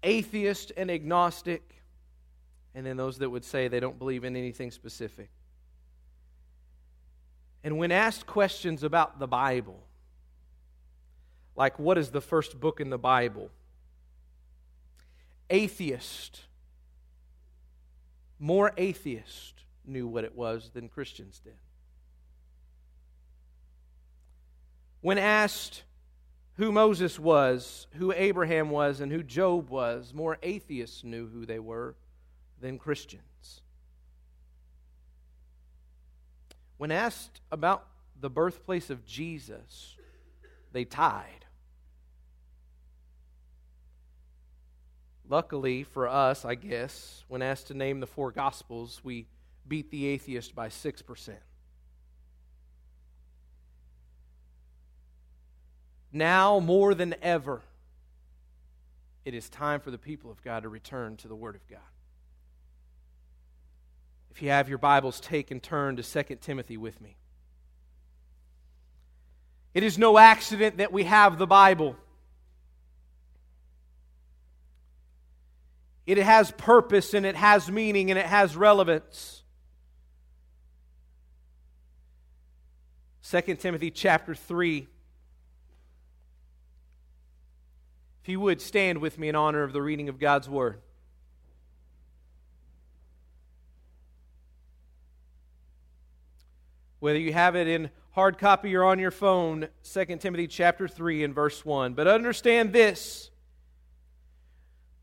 atheist, 0.03 0.71
and 0.75 0.89
agnostic 0.89 1.75
and 2.75 2.85
then 2.85 2.97
those 2.97 3.17
that 3.19 3.29
would 3.29 3.45
say 3.45 3.69
they 3.69 3.79
don't 3.79 3.97
believe 3.97 4.25
in 4.25 4.35
anything 4.35 4.69
specific. 4.69 5.29
And 7.63 7.77
when 7.77 7.91
asked 7.91 8.27
questions 8.27 8.83
about 8.83 9.17
the 9.17 9.27
Bible, 9.27 9.81
like 11.55 11.79
what 11.79 11.97
is 11.97 12.11
the 12.11 12.21
first 12.21 12.59
book 12.59 12.81
in 12.81 12.89
the 12.89 12.97
Bible, 12.97 13.49
atheist, 15.49 16.41
more 18.39 18.71
atheist 18.77 19.63
knew 19.85 20.07
what 20.07 20.23
it 20.23 20.35
was 20.35 20.71
than 20.73 20.89
Christians 20.89 21.39
did. 21.39 21.53
When 25.01 25.17
asked 25.17 25.83
who 26.57 26.71
Moses 26.71 27.19
was, 27.19 27.87
who 27.93 28.11
Abraham 28.13 28.69
was, 28.69 29.01
and 29.01 29.11
who 29.11 29.21
Job 29.21 29.69
was, 29.69 30.13
more 30.13 30.37
atheists 30.41 31.03
knew 31.03 31.27
who 31.27 31.45
they 31.45 31.59
were 31.59 31.95
than 32.61 32.79
Christians. 32.79 33.61
When 36.77 36.91
asked 36.91 37.41
about 37.51 37.85
the 38.19 38.29
birthplace 38.29 38.89
of 38.89 39.05
Jesus, 39.05 39.95
they 40.71 40.85
tied. 40.85 41.44
Luckily 45.27 45.83
for 45.83 46.07
us, 46.07 46.45
I 46.45 46.55
guess, 46.55 47.23
when 47.27 47.41
asked 47.41 47.67
to 47.67 47.73
name 47.73 47.99
the 47.99 48.07
four 48.07 48.31
Gospels, 48.31 49.01
we 49.03 49.27
beat 49.67 49.89
the 49.89 50.05
atheist 50.05 50.53
by 50.53 50.69
6%. 50.69 51.29
Now, 56.11 56.59
more 56.59 56.93
than 56.93 57.15
ever, 57.21 57.61
it 59.25 59.33
is 59.33 59.49
time 59.49 59.79
for 59.79 59.91
the 59.91 59.97
people 59.97 60.29
of 60.31 60.41
God 60.43 60.63
to 60.63 60.69
return 60.69 61.17
to 61.17 61.27
the 61.27 61.35
Word 61.35 61.55
of 61.55 61.67
God. 61.67 61.79
If 64.29 64.41
you 64.41 64.49
have 64.49 64.69
your 64.69 64.77
Bibles, 64.77 65.19
take 65.19 65.49
and 65.49 65.61
turn 65.61 65.95
to 65.95 66.03
2 66.03 66.35
Timothy 66.35 66.77
with 66.77 67.01
me. 67.01 67.17
It 69.73 69.83
is 69.83 69.97
no 69.97 70.17
accident 70.17 70.77
that 70.77 70.93
we 70.93 71.03
have 71.03 71.37
the 71.37 71.47
Bible. 71.47 71.97
It 76.05 76.17
has 76.17 76.51
purpose 76.51 77.13
and 77.13 77.25
it 77.25 77.35
has 77.35 77.69
meaning 77.71 78.11
and 78.11 78.19
it 78.19 78.25
has 78.25 78.55
relevance. 78.55 79.43
2 83.29 83.55
Timothy 83.55 83.89
chapter 83.89 84.35
3. 84.35 84.87
If 88.21 88.29
you 88.29 88.39
would 88.39 88.61
stand 88.61 88.99
with 88.99 89.17
me 89.17 89.29
in 89.29 89.35
honor 89.35 89.63
of 89.63 89.73
the 89.73 89.81
reading 89.81 90.09
of 90.09 90.19
God's 90.19 90.49
Word. 90.49 90.79
whether 97.05 97.19
you 97.19 97.33
have 97.33 97.55
it 97.55 97.67
in 97.67 97.87
hard 98.13 98.39
copy 98.39 98.75
or 98.75 98.83
on 98.83 98.97
your 98.97 99.11
phone 99.11 99.67
2 99.83 100.05
timothy 100.17 100.47
chapter 100.47 100.87
3 100.87 101.23
and 101.23 101.35
verse 101.35 101.63
1 101.63 101.93
but 101.93 102.07
understand 102.07 102.73
this 102.73 103.29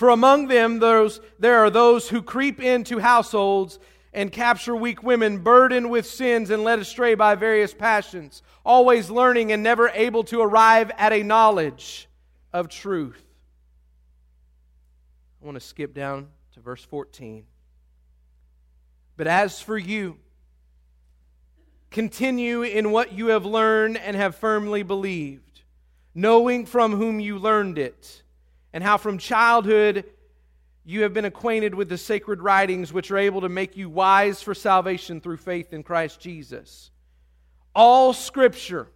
For 0.00 0.08
among 0.08 0.48
them 0.48 0.78
those, 0.78 1.20
there 1.38 1.58
are 1.58 1.68
those 1.68 2.08
who 2.08 2.22
creep 2.22 2.58
into 2.58 3.00
households 3.00 3.78
and 4.14 4.32
capture 4.32 4.74
weak 4.74 5.02
women, 5.02 5.40
burdened 5.40 5.90
with 5.90 6.06
sins 6.06 6.48
and 6.48 6.64
led 6.64 6.78
astray 6.78 7.14
by 7.14 7.34
various 7.34 7.74
passions, 7.74 8.42
always 8.64 9.10
learning 9.10 9.52
and 9.52 9.62
never 9.62 9.90
able 9.90 10.24
to 10.24 10.40
arrive 10.40 10.90
at 10.96 11.12
a 11.12 11.22
knowledge 11.22 12.08
of 12.50 12.70
truth. 12.70 13.22
I 15.42 15.44
want 15.44 15.56
to 15.56 15.60
skip 15.60 15.92
down 15.92 16.28
to 16.54 16.60
verse 16.60 16.82
14. 16.82 17.44
But 19.18 19.26
as 19.26 19.60
for 19.60 19.76
you, 19.76 20.16
continue 21.90 22.62
in 22.62 22.90
what 22.90 23.12
you 23.12 23.26
have 23.26 23.44
learned 23.44 23.98
and 23.98 24.16
have 24.16 24.34
firmly 24.34 24.82
believed, 24.82 25.60
knowing 26.14 26.64
from 26.64 26.92
whom 26.92 27.20
you 27.20 27.38
learned 27.38 27.76
it, 27.76 28.22
and 28.72 28.84
how 28.84 28.96
from 28.96 29.18
childhood 29.18 30.04
you 30.84 31.02
have 31.02 31.12
been 31.12 31.24
acquainted 31.24 31.74
with 31.74 31.88
the 31.88 31.98
sacred 31.98 32.42
writings 32.42 32.92
which 32.92 33.10
are 33.10 33.18
able 33.18 33.42
to 33.42 33.48
make 33.48 33.76
you 33.76 33.88
wise 33.88 34.42
for 34.42 34.54
salvation 34.54 35.20
through 35.20 35.36
faith 35.36 35.72
in 35.72 35.82
Christ 35.82 36.20
Jesus. 36.20 36.90
All 37.74 38.12
scripture, 38.12 38.88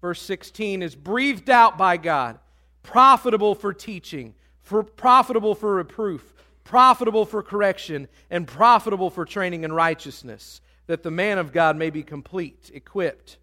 verse 0.00 0.20
16, 0.22 0.82
is 0.82 0.94
breathed 0.94 1.50
out 1.50 1.78
by 1.78 1.96
God, 1.96 2.38
profitable 2.82 3.54
for 3.54 3.72
teaching 3.72 4.34
for 4.62 4.82
profitable 4.82 5.54
for 5.54 5.74
reproof, 5.74 6.32
profitable 6.64 7.26
for 7.26 7.42
correction, 7.42 8.08
and 8.30 8.46
profitable 8.46 9.10
for 9.10 9.24
training 9.24 9.64
in 9.64 9.72
righteousness, 9.72 10.60
that 10.86 11.02
the 11.02 11.10
man 11.10 11.38
of 11.38 11.52
God 11.52 11.76
may 11.76 11.90
be 11.90 12.02
complete, 12.02 12.70
equipped 12.72 13.38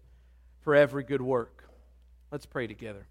for 0.62 0.74
every 0.74 1.04
good 1.04 1.22
work. 1.22 1.64
Let's 2.30 2.46
pray 2.46 2.66
together. 2.66 3.06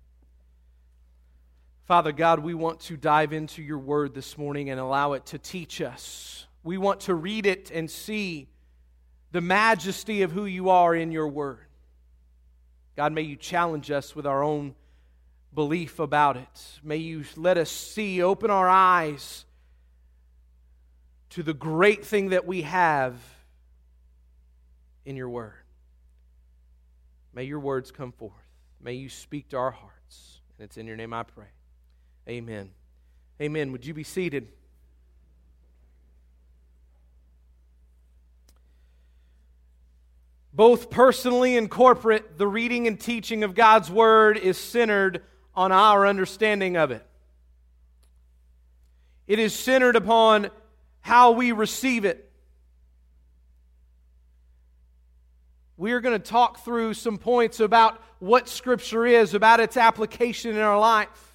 Father 1.90 2.12
God, 2.12 2.42
we 2.42 2.54
want 2.54 2.82
to 2.82 2.98
dive 2.98 3.34
into 3.34 3.64
your 3.64 3.80
word 3.80 4.14
this 4.14 4.38
morning 4.38 4.70
and 4.70 4.80
allow 4.80 5.14
it 5.14 5.26
to 5.26 5.40
teach 5.40 5.82
us. 5.82 6.46
We 6.64 6.78
want 6.78 7.00
to 7.02 7.16
read 7.16 7.48
it 7.48 7.72
and 7.72 7.90
see 7.90 8.48
the 9.32 9.42
majesty 9.42 10.22
of 10.22 10.32
who 10.32 10.46
you 10.46 10.70
are 10.70 10.94
in 10.94 11.12
your 11.12 11.28
word. 11.28 11.66
God, 12.96 13.12
may 13.12 13.24
you 13.24 13.36
challenge 13.36 13.90
us 13.90 14.16
with 14.16 14.28
our 14.28 14.44
own 14.44 14.76
belief 15.56 15.98
about 15.98 16.38
it. 16.38 16.80
May 16.84 16.98
you 16.98 17.24
let 17.36 17.58
us 17.58 17.72
see, 17.72 18.22
open 18.22 18.52
our 18.52 18.70
eyes 18.70 19.46
to 21.32 21.42
the 21.42 21.56
great 21.56 22.06
thing 22.06 22.30
that 22.30 22.46
we 22.46 22.62
have 22.62 23.16
in 25.06 25.16
your 25.16 25.30
word. 25.30 25.54
May 27.34 27.46
your 27.46 27.60
words 27.60 27.90
come 27.90 28.12
forth. 28.12 28.34
May 28.80 28.94
you 28.94 29.10
speak 29.10 29.50
to 29.50 29.58
our 29.58 29.72
hearts. 29.72 30.42
And 30.56 30.66
it's 30.66 30.78
in 30.78 30.86
your 30.86 30.96
name 30.96 31.16
I 31.16 31.24
pray. 31.24 31.48
Amen. 32.30 32.70
Amen. 33.42 33.72
Would 33.72 33.88
you 33.88 33.96
be 33.96 34.04
seated? 34.04 34.50
Both 40.54 40.92
personally 40.92 41.58
and 41.58 41.72
corporate, 41.72 42.38
the 42.38 42.48
reading 42.48 42.86
and 42.86 43.00
teaching 43.00 43.44
of 43.44 43.56
God's 43.56 43.90
Word 43.90 44.38
is 44.38 44.60
centered 44.60 45.24
on 45.56 45.72
our 45.72 46.06
understanding 46.06 46.78
of 46.78 46.92
it. 46.92 47.04
It 49.26 49.40
is 49.40 49.56
centered 49.56 49.96
upon 49.96 50.52
how 51.02 51.32
we 51.32 51.52
receive 51.52 52.06
it. 52.06 52.32
We 55.78 55.94
are 55.94 56.00
going 56.00 56.20
to 56.20 56.24
talk 56.24 56.64
through 56.64 56.94
some 56.94 57.18
points 57.18 57.60
about 57.60 58.04
what 58.20 58.48
Scripture 58.48 59.08
is, 59.08 59.34
about 59.34 59.60
its 59.60 59.78
application 59.78 60.52
in 60.52 60.62
our 60.62 60.78
life. 60.78 61.29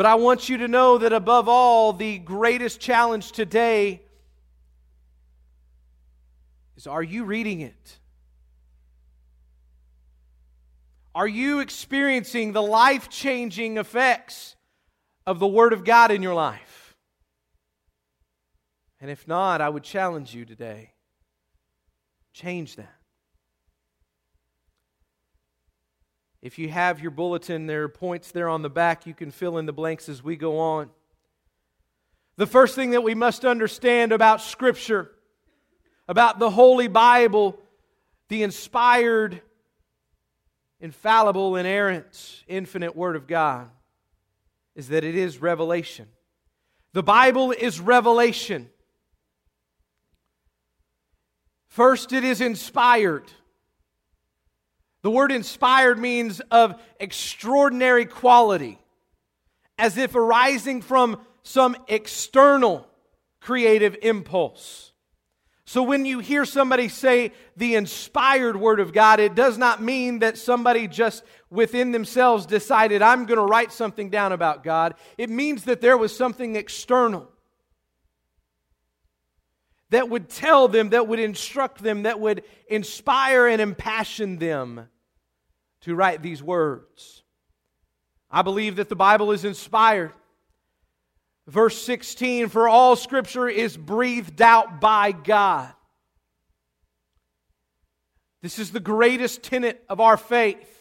But 0.00 0.06
I 0.06 0.14
want 0.14 0.48
you 0.48 0.56
to 0.56 0.66
know 0.66 0.96
that 0.96 1.12
above 1.12 1.46
all, 1.46 1.92
the 1.92 2.16
greatest 2.16 2.80
challenge 2.80 3.32
today 3.32 4.00
is 6.74 6.86
are 6.86 7.02
you 7.02 7.24
reading 7.24 7.60
it? 7.60 7.98
Are 11.14 11.28
you 11.28 11.60
experiencing 11.60 12.52
the 12.52 12.62
life 12.62 13.10
changing 13.10 13.76
effects 13.76 14.56
of 15.26 15.38
the 15.38 15.46
Word 15.46 15.74
of 15.74 15.84
God 15.84 16.10
in 16.10 16.22
your 16.22 16.32
life? 16.32 16.96
And 19.02 19.10
if 19.10 19.28
not, 19.28 19.60
I 19.60 19.68
would 19.68 19.84
challenge 19.84 20.34
you 20.34 20.46
today 20.46 20.94
change 22.32 22.76
that. 22.76 22.99
If 26.42 26.58
you 26.58 26.70
have 26.70 27.00
your 27.00 27.10
bulletin, 27.10 27.66
there 27.66 27.82
are 27.82 27.88
points 27.88 28.32
there 28.32 28.48
on 28.48 28.62
the 28.62 28.70
back. 28.70 29.06
You 29.06 29.14
can 29.14 29.30
fill 29.30 29.58
in 29.58 29.66
the 29.66 29.72
blanks 29.72 30.08
as 30.08 30.22
we 30.22 30.36
go 30.36 30.58
on. 30.58 30.90
The 32.36 32.46
first 32.46 32.74
thing 32.74 32.92
that 32.92 33.02
we 33.02 33.14
must 33.14 33.44
understand 33.44 34.12
about 34.12 34.40
Scripture, 34.40 35.10
about 36.08 36.38
the 36.38 36.50
Holy 36.50 36.88
Bible, 36.88 37.58
the 38.28 38.42
inspired, 38.42 39.42
infallible, 40.80 41.56
inerrant, 41.56 42.44
infinite 42.48 42.96
Word 42.96 43.16
of 43.16 43.26
God, 43.26 43.68
is 44.74 44.88
that 44.88 45.04
it 45.04 45.14
is 45.14 45.42
revelation. 45.42 46.08
The 46.94 47.02
Bible 47.02 47.52
is 47.52 47.78
revelation. 47.80 48.70
First, 51.68 52.12
it 52.12 52.24
is 52.24 52.40
inspired. 52.40 53.30
The 55.02 55.10
word 55.10 55.32
inspired 55.32 55.98
means 55.98 56.40
of 56.50 56.80
extraordinary 56.98 58.04
quality, 58.04 58.78
as 59.78 59.96
if 59.96 60.14
arising 60.14 60.82
from 60.82 61.20
some 61.42 61.76
external 61.88 62.86
creative 63.40 63.96
impulse. 64.02 64.92
So 65.64 65.82
when 65.82 66.04
you 66.04 66.18
hear 66.18 66.44
somebody 66.44 66.88
say 66.88 67.32
the 67.56 67.76
inspired 67.76 68.56
word 68.56 68.80
of 68.80 68.92
God, 68.92 69.20
it 69.20 69.34
does 69.34 69.56
not 69.56 69.80
mean 69.80 70.18
that 70.18 70.36
somebody 70.36 70.88
just 70.88 71.22
within 71.48 71.92
themselves 71.92 72.44
decided, 72.44 73.02
I'm 73.02 73.24
going 73.24 73.38
to 73.38 73.44
write 73.44 73.72
something 73.72 74.10
down 74.10 74.32
about 74.32 74.64
God. 74.64 74.94
It 75.16 75.30
means 75.30 75.64
that 75.64 75.80
there 75.80 75.96
was 75.96 76.14
something 76.14 76.56
external 76.56 77.30
that 79.90 80.08
would 80.08 80.28
tell 80.28 80.68
them, 80.68 80.90
that 80.90 81.06
would 81.06 81.20
instruct 81.20 81.82
them, 81.82 82.04
that 82.04 82.20
would 82.20 82.44
inspire 82.68 83.46
and 83.46 83.60
impassion 83.60 84.38
them 84.38 84.88
to 85.82 85.94
write 85.94 86.22
these 86.22 86.42
words. 86.42 87.22
I 88.30 88.42
believe 88.42 88.76
that 88.76 88.88
the 88.88 88.96
Bible 88.96 89.32
is 89.32 89.44
inspired. 89.44 90.12
Verse 91.46 91.80
16 91.82 92.48
For 92.48 92.68
all 92.68 92.96
scripture 92.96 93.48
is 93.48 93.76
breathed 93.76 94.40
out 94.40 94.80
by 94.80 95.12
God. 95.12 95.72
This 98.42 98.58
is 98.58 98.70
the 98.70 98.80
greatest 98.80 99.42
tenet 99.42 99.84
of 99.88 100.00
our 100.00 100.16
faith. 100.16 100.76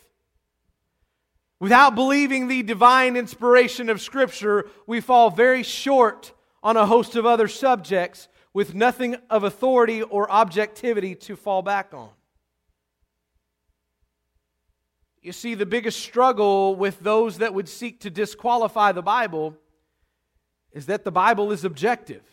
Without 1.59 1.93
believing 1.93 2.47
the 2.47 2.63
divine 2.63 3.17
inspiration 3.17 3.89
of 3.89 3.99
Scripture, 3.99 4.69
we 4.87 5.01
fall 5.01 5.29
very 5.29 5.61
short 5.61 6.31
on 6.63 6.77
a 6.77 6.85
host 6.85 7.17
of 7.17 7.25
other 7.25 7.49
subjects 7.49 8.29
with 8.53 8.73
nothing 8.73 9.17
of 9.29 9.43
authority 9.43 10.01
or 10.01 10.31
objectivity 10.31 11.15
to 11.15 11.35
fall 11.35 11.61
back 11.61 11.93
on. 11.93 12.09
You 15.21 15.33
see, 15.33 15.53
the 15.53 15.65
biggest 15.65 15.99
struggle 15.99 16.75
with 16.75 17.01
those 17.01 17.39
that 17.39 17.53
would 17.53 17.67
seek 17.67 17.99
to 18.01 18.09
disqualify 18.09 18.93
the 18.93 19.01
Bible 19.01 19.57
is 20.71 20.85
that 20.85 21.03
the 21.03 21.11
Bible 21.11 21.51
is 21.51 21.65
objective. 21.65 22.23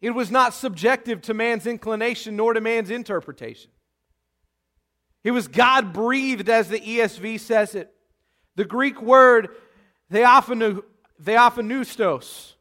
It 0.00 0.10
was 0.10 0.30
not 0.30 0.54
subjective 0.54 1.20
to 1.22 1.34
man's 1.34 1.66
inclination 1.66 2.36
nor 2.36 2.54
to 2.54 2.60
man's 2.60 2.90
interpretation. 2.90 3.72
It 5.22 5.32
was 5.32 5.48
God 5.48 5.92
breathed, 5.92 6.48
as 6.48 6.68
the 6.68 6.80
ESV 6.80 7.40
says 7.40 7.74
it. 7.74 7.92
The 8.56 8.64
Greek 8.64 9.02
word 9.02 9.50
theopneustos. 10.12 12.54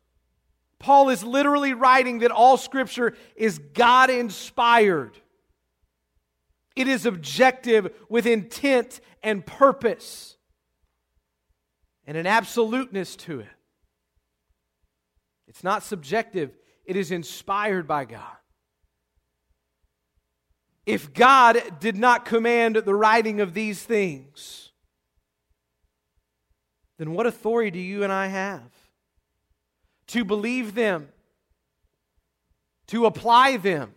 Paul 0.80 1.10
is 1.10 1.24
literally 1.24 1.74
writing 1.74 2.20
that 2.20 2.32
all 2.32 2.58
Scripture 2.58 3.16
is 3.36 3.60
God 3.60 4.10
inspired. 4.10 5.18
It 6.76 6.88
is 6.88 7.06
objective 7.06 7.94
with 8.08 8.26
intent 8.26 9.02
and 9.22 9.46
purpose 9.46 10.38
and 12.08 12.16
an 12.16 12.26
absoluteness 12.26 13.16
to 13.18 13.42
it. 13.42 13.48
It's 15.48 15.64
not 15.64 15.84
subjective, 15.84 16.52
it 16.86 16.96
is 16.96 17.12
inspired 17.12 17.88
by 17.88 18.06
God. 18.06 18.38
If 20.86 21.14
God 21.14 21.62
did 21.80 21.98
not 21.98 22.24
command 22.24 22.78
the 22.78 22.96
writing 22.96 23.42
of 23.42 23.54
these 23.54 23.84
things, 23.84 24.72
then 26.98 27.14
what 27.14 27.28
authority 27.28 27.72
do 27.72 27.80
you 27.80 28.04
and 28.04 28.14
I 28.14 28.28
have 28.28 28.72
to 30.10 30.24
believe 30.24 30.76
them, 30.76 31.08
to 32.88 33.06
apply 33.08 33.58
them, 33.58 33.94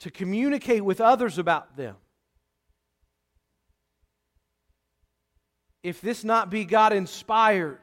to 0.00 0.10
communicate 0.10 0.84
with 0.84 1.00
others 1.00 1.38
about 1.38 1.76
them? 1.76 1.96
if 5.84 6.00
this 6.00 6.24
not 6.24 6.50
be 6.50 6.64
God 6.64 6.94
inspired, 6.94 7.78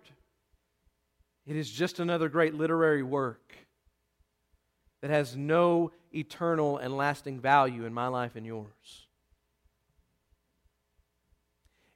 it 1.46 1.56
is 1.56 1.70
just 1.70 2.00
another 2.00 2.30
great 2.30 2.56
literary 2.56 3.04
work 3.04 3.56
that 5.02 5.12
has 5.12 5.38
no 5.38 5.92
eternal 6.12 6.80
and 6.80 6.98
lasting 6.98 7.40
value 7.40 7.86
in 7.86 7.94
my 7.94 8.08
life 8.08 8.36
and 8.36 8.46
yours. 8.46 9.08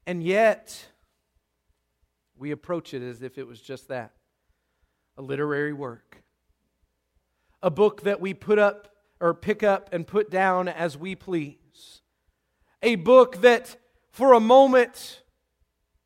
And 0.06 0.24
yet, 0.24 0.86
we 2.38 2.52
approach 2.52 2.94
it 2.94 3.02
as 3.02 3.22
if 3.22 3.38
it 3.38 3.48
was 3.48 3.62
just 3.62 3.88
that 3.88 4.12
a 5.18 5.22
literary 5.22 5.74
work. 5.74 6.24
A 7.62 7.72
book 7.72 8.02
that 8.02 8.20
we 8.20 8.34
put 8.34 8.60
up 8.60 8.90
or 9.20 9.34
pick 9.34 9.64
up 9.64 9.90
and 9.94 10.06
put 10.06 10.30
down 10.30 10.68
as 10.68 10.98
we 10.98 11.16
please. 11.16 12.02
A 12.84 12.96
book 12.96 13.42
that, 13.42 13.78
for 14.12 14.34
a 14.34 14.40
moment, 14.40 15.22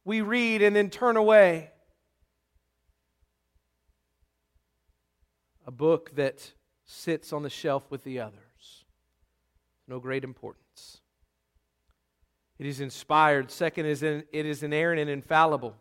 we 0.06 0.22
read 0.22 0.62
and 0.62 0.76
then 0.76 0.90
turn 0.90 1.18
away. 1.18 1.72
A 5.66 5.72
book 5.72 6.16
that 6.16 6.54
sits 6.86 7.34
on 7.34 7.44
the 7.44 7.50
shelf 7.50 7.90
with 7.92 8.04
the 8.04 8.20
others. 8.20 8.86
No 9.88 10.00
great 10.00 10.24
importance. 10.24 11.02
It 12.58 12.66
is 12.66 12.80
inspired. 12.80 13.52
Second, 13.52 13.86
is 13.86 14.04
it 14.04 14.28
is 14.32 14.64
inerrant 14.64 15.00
and 15.00 15.10
infallible. 15.10 15.76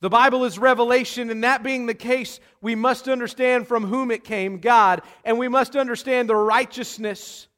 The 0.00 0.10
Bible 0.10 0.44
is 0.44 0.58
revelation, 0.58 1.30
and 1.30 1.42
that 1.42 1.62
being 1.62 1.86
the 1.86 1.94
case, 1.94 2.38
we 2.60 2.74
must 2.74 3.08
understand 3.08 3.66
from 3.66 3.84
whom 3.84 4.10
it 4.10 4.24
came, 4.24 4.58
God, 4.58 5.02
and 5.24 5.38
we 5.38 5.48
must 5.48 5.74
understand 5.74 6.28
the 6.28 6.36
righteousness 6.36 7.48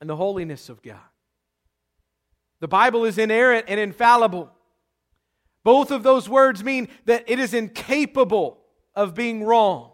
and 0.00 0.08
the 0.08 0.16
holiness 0.16 0.68
of 0.68 0.82
God. 0.82 1.00
The 2.60 2.68
Bible 2.68 3.04
is 3.04 3.18
inerrant 3.18 3.66
and 3.68 3.80
infallible. 3.80 4.52
Both 5.64 5.90
of 5.90 6.02
those 6.02 6.28
words 6.28 6.62
mean 6.62 6.88
that 7.06 7.24
it 7.26 7.38
is 7.38 7.54
incapable 7.54 8.58
of 8.94 9.14
being 9.14 9.42
wrong. 9.44 9.92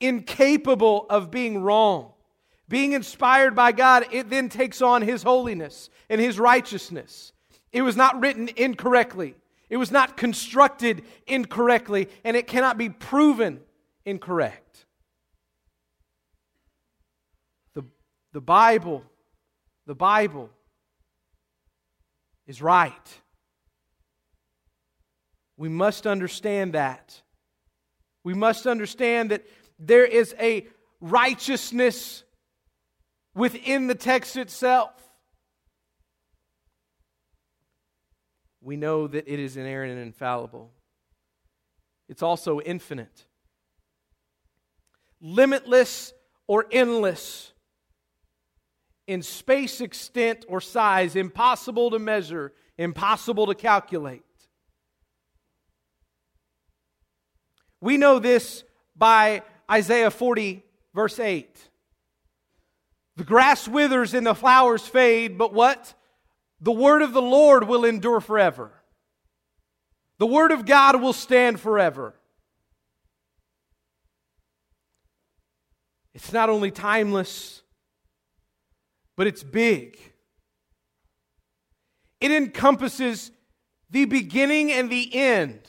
Incapable 0.00 1.06
of 1.10 1.30
being 1.30 1.62
wrong. 1.62 2.12
Being 2.68 2.92
inspired 2.92 3.54
by 3.54 3.72
God, 3.72 4.06
it 4.12 4.30
then 4.30 4.48
takes 4.48 4.82
on 4.82 5.02
His 5.02 5.22
holiness 5.22 5.90
and 6.08 6.20
His 6.20 6.38
righteousness. 6.38 7.32
It 7.78 7.82
was 7.82 7.94
not 7.94 8.18
written 8.18 8.50
incorrectly, 8.56 9.36
it 9.70 9.76
was 9.76 9.92
not 9.92 10.16
constructed 10.16 11.04
incorrectly, 11.28 12.08
and 12.24 12.36
it 12.36 12.48
cannot 12.48 12.76
be 12.76 12.88
proven 12.88 13.60
incorrect. 14.04 14.84
The, 17.74 17.84
the 18.32 18.40
Bible, 18.40 19.04
the 19.86 19.94
Bible 19.94 20.50
is 22.48 22.60
right. 22.60 23.20
We 25.56 25.68
must 25.68 26.04
understand 26.04 26.72
that. 26.72 27.22
We 28.24 28.34
must 28.34 28.66
understand 28.66 29.30
that 29.30 29.46
there 29.78 30.04
is 30.04 30.34
a 30.40 30.66
righteousness 31.00 32.24
within 33.36 33.86
the 33.86 33.94
text 33.94 34.36
itself. 34.36 34.90
We 38.60 38.76
know 38.76 39.06
that 39.06 39.32
it 39.32 39.38
is 39.38 39.56
inerrant 39.56 39.92
and 39.92 40.00
infallible. 40.00 40.72
It's 42.08 42.22
also 42.22 42.60
infinite, 42.60 43.26
limitless 45.20 46.12
or 46.46 46.66
endless 46.72 47.52
in 49.06 49.22
space, 49.22 49.80
extent, 49.80 50.44
or 50.48 50.60
size, 50.60 51.16
impossible 51.16 51.90
to 51.90 51.98
measure, 51.98 52.52
impossible 52.76 53.46
to 53.46 53.54
calculate. 53.54 54.22
We 57.80 57.96
know 57.96 58.18
this 58.18 58.64
by 58.96 59.42
Isaiah 59.70 60.10
40, 60.10 60.62
verse 60.94 61.18
8. 61.18 61.56
The 63.16 63.24
grass 63.24 63.66
withers 63.66 64.14
and 64.14 64.26
the 64.26 64.34
flowers 64.34 64.86
fade, 64.86 65.38
but 65.38 65.54
what? 65.54 65.94
The 66.60 66.72
word 66.72 67.02
of 67.02 67.12
the 67.12 67.22
Lord 67.22 67.68
will 67.68 67.84
endure 67.84 68.20
forever. 68.20 68.72
The 70.18 70.26
Word 70.26 70.50
of 70.50 70.66
God 70.66 71.00
will 71.00 71.12
stand 71.12 71.60
forever. 71.60 72.14
It's 76.12 76.32
not 76.32 76.50
only 76.50 76.72
timeless, 76.72 77.62
but 79.16 79.28
it's 79.28 79.44
big. 79.44 79.96
It 82.20 82.32
encompasses 82.32 83.30
the 83.90 84.06
beginning 84.06 84.72
and 84.72 84.90
the 84.90 85.14
end. 85.14 85.60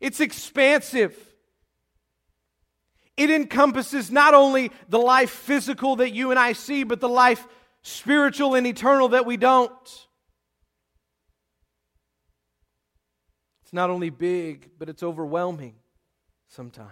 It's 0.00 0.18
expansive. 0.18 1.16
It 3.16 3.30
encompasses 3.30 4.10
not 4.10 4.34
only 4.34 4.72
the 4.88 4.98
life 4.98 5.30
physical 5.30 5.94
that 5.96 6.10
you 6.10 6.32
and 6.32 6.40
I 6.40 6.54
see, 6.54 6.82
but 6.82 6.98
the 6.98 7.08
life 7.08 7.46
spiritual 7.82 8.54
and 8.54 8.66
eternal 8.66 9.08
that 9.08 9.26
we 9.26 9.36
don't. 9.36 10.06
It's 13.62 13.72
not 13.72 13.90
only 13.90 14.10
big, 14.10 14.70
but 14.78 14.88
it's 14.88 15.02
overwhelming 15.02 15.74
sometimes. 16.48 16.90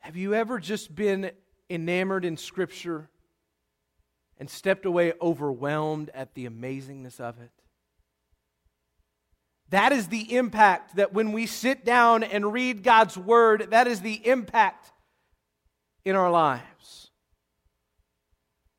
Have 0.00 0.16
you 0.16 0.34
ever 0.34 0.58
just 0.60 0.94
been 0.94 1.30
enamored 1.70 2.24
in 2.24 2.36
Scripture 2.36 3.08
and 4.38 4.50
stepped 4.50 4.84
away 4.84 5.14
overwhelmed 5.20 6.10
at 6.12 6.34
the 6.34 6.46
amazingness 6.46 7.20
of 7.20 7.40
it? 7.40 7.50
That 9.70 9.92
is 9.92 10.08
the 10.08 10.36
impact 10.36 10.96
that 10.96 11.14
when 11.14 11.32
we 11.32 11.46
sit 11.46 11.84
down 11.84 12.22
and 12.22 12.52
read 12.52 12.82
God's 12.82 13.16
Word, 13.16 13.68
that 13.70 13.86
is 13.86 14.02
the 14.02 14.26
impact 14.26 14.92
in 16.04 16.16
our 16.16 16.30
lives. 16.30 17.10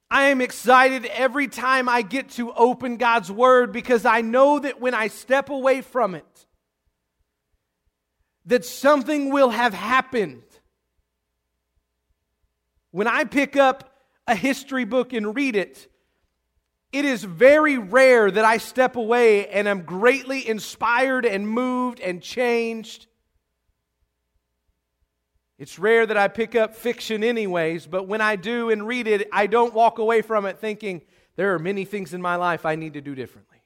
I 0.09 0.25
am 0.25 0.41
excited 0.41 1.05
every 1.05 1.47
time 1.47 1.89
I 1.89 2.01
get 2.01 2.29
to 2.31 2.53
open 2.53 2.97
God's 2.97 3.31
Word 3.31 3.71
because 3.71 4.05
I 4.05 4.21
know 4.21 4.59
that 4.59 4.79
when 4.79 4.93
I 4.93 5.07
step 5.07 5.49
away 5.49 5.81
from 5.81 6.15
it, 6.15 6.45
that 8.45 8.63
something 8.63 9.31
will 9.31 9.49
have 9.49 9.73
happened 9.73 10.43
when 12.95 13.07
I 13.07 13.25
pick 13.25 13.57
up 13.57 13.93
a 14.25 14.33
history 14.33 14.85
book 14.85 15.11
and 15.11 15.35
read 15.35 15.57
it, 15.57 15.89
it 16.93 17.03
is 17.03 17.25
very 17.25 17.77
rare 17.77 18.31
that 18.31 18.45
I 18.45 18.55
step 18.55 18.95
away 18.95 19.49
and 19.49 19.67
am 19.67 19.81
greatly 19.81 20.47
inspired 20.47 21.25
and 21.25 21.45
moved 21.45 21.99
and 21.99 22.21
changed. 22.21 23.07
It's 25.57 25.79
rare 25.79 26.05
that 26.05 26.17
I 26.17 26.27
pick 26.27 26.53
up 26.53 26.75
fiction, 26.75 27.23
anyways, 27.23 27.87
but 27.87 28.07
when 28.07 28.21
I 28.21 28.35
do 28.35 28.69
and 28.69 28.85
read 28.85 29.07
it, 29.07 29.27
I 29.31 29.47
don't 29.47 29.73
walk 29.73 29.99
away 29.99 30.21
from 30.21 30.45
it 30.45 30.59
thinking, 30.59 31.01
there 31.37 31.53
are 31.53 31.59
many 31.59 31.85
things 31.85 32.13
in 32.13 32.21
my 32.21 32.35
life 32.35 32.65
I 32.65 32.75
need 32.75 32.93
to 32.93 33.01
do 33.01 33.15
differently. 33.15 33.61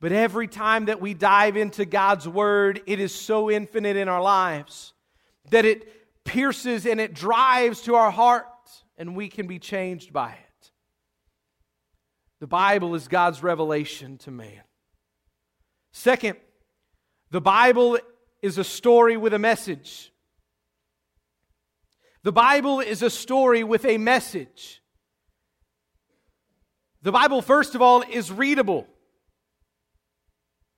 But 0.00 0.12
every 0.12 0.48
time 0.48 0.86
that 0.86 1.00
we 1.00 1.14
dive 1.14 1.56
into 1.56 1.84
God's 1.84 2.28
Word, 2.28 2.82
it 2.86 3.00
is 3.00 3.14
so 3.14 3.50
infinite 3.50 3.96
in 3.96 4.08
our 4.08 4.22
lives 4.22 4.94
that 5.50 5.64
it 5.64 6.24
pierces 6.24 6.86
and 6.86 7.00
it 7.00 7.14
drives 7.14 7.82
to 7.82 7.94
our 7.96 8.10
heart, 8.10 8.46
and 8.96 9.16
we 9.16 9.28
can 9.28 9.46
be 9.46 9.58
changed 9.58 10.12
by 10.12 10.30
it. 10.30 10.70
The 12.40 12.46
Bible 12.46 12.94
is 12.94 13.06
God's 13.08 13.42
revelation 13.42 14.18
to 14.18 14.30
man. 14.30 14.62
Second, 15.92 16.36
the 17.30 17.40
Bible 17.40 17.98
is 18.42 18.58
a 18.58 18.64
story 18.64 19.16
with 19.16 19.32
a 19.32 19.38
message. 19.38 20.12
The 22.24 22.32
Bible 22.32 22.80
is 22.80 23.02
a 23.02 23.10
story 23.10 23.64
with 23.64 23.84
a 23.84 23.98
message. 23.98 24.82
The 27.02 27.12
Bible, 27.12 27.40
first 27.42 27.74
of 27.74 27.82
all, 27.82 28.02
is 28.02 28.30
readable. 28.30 28.86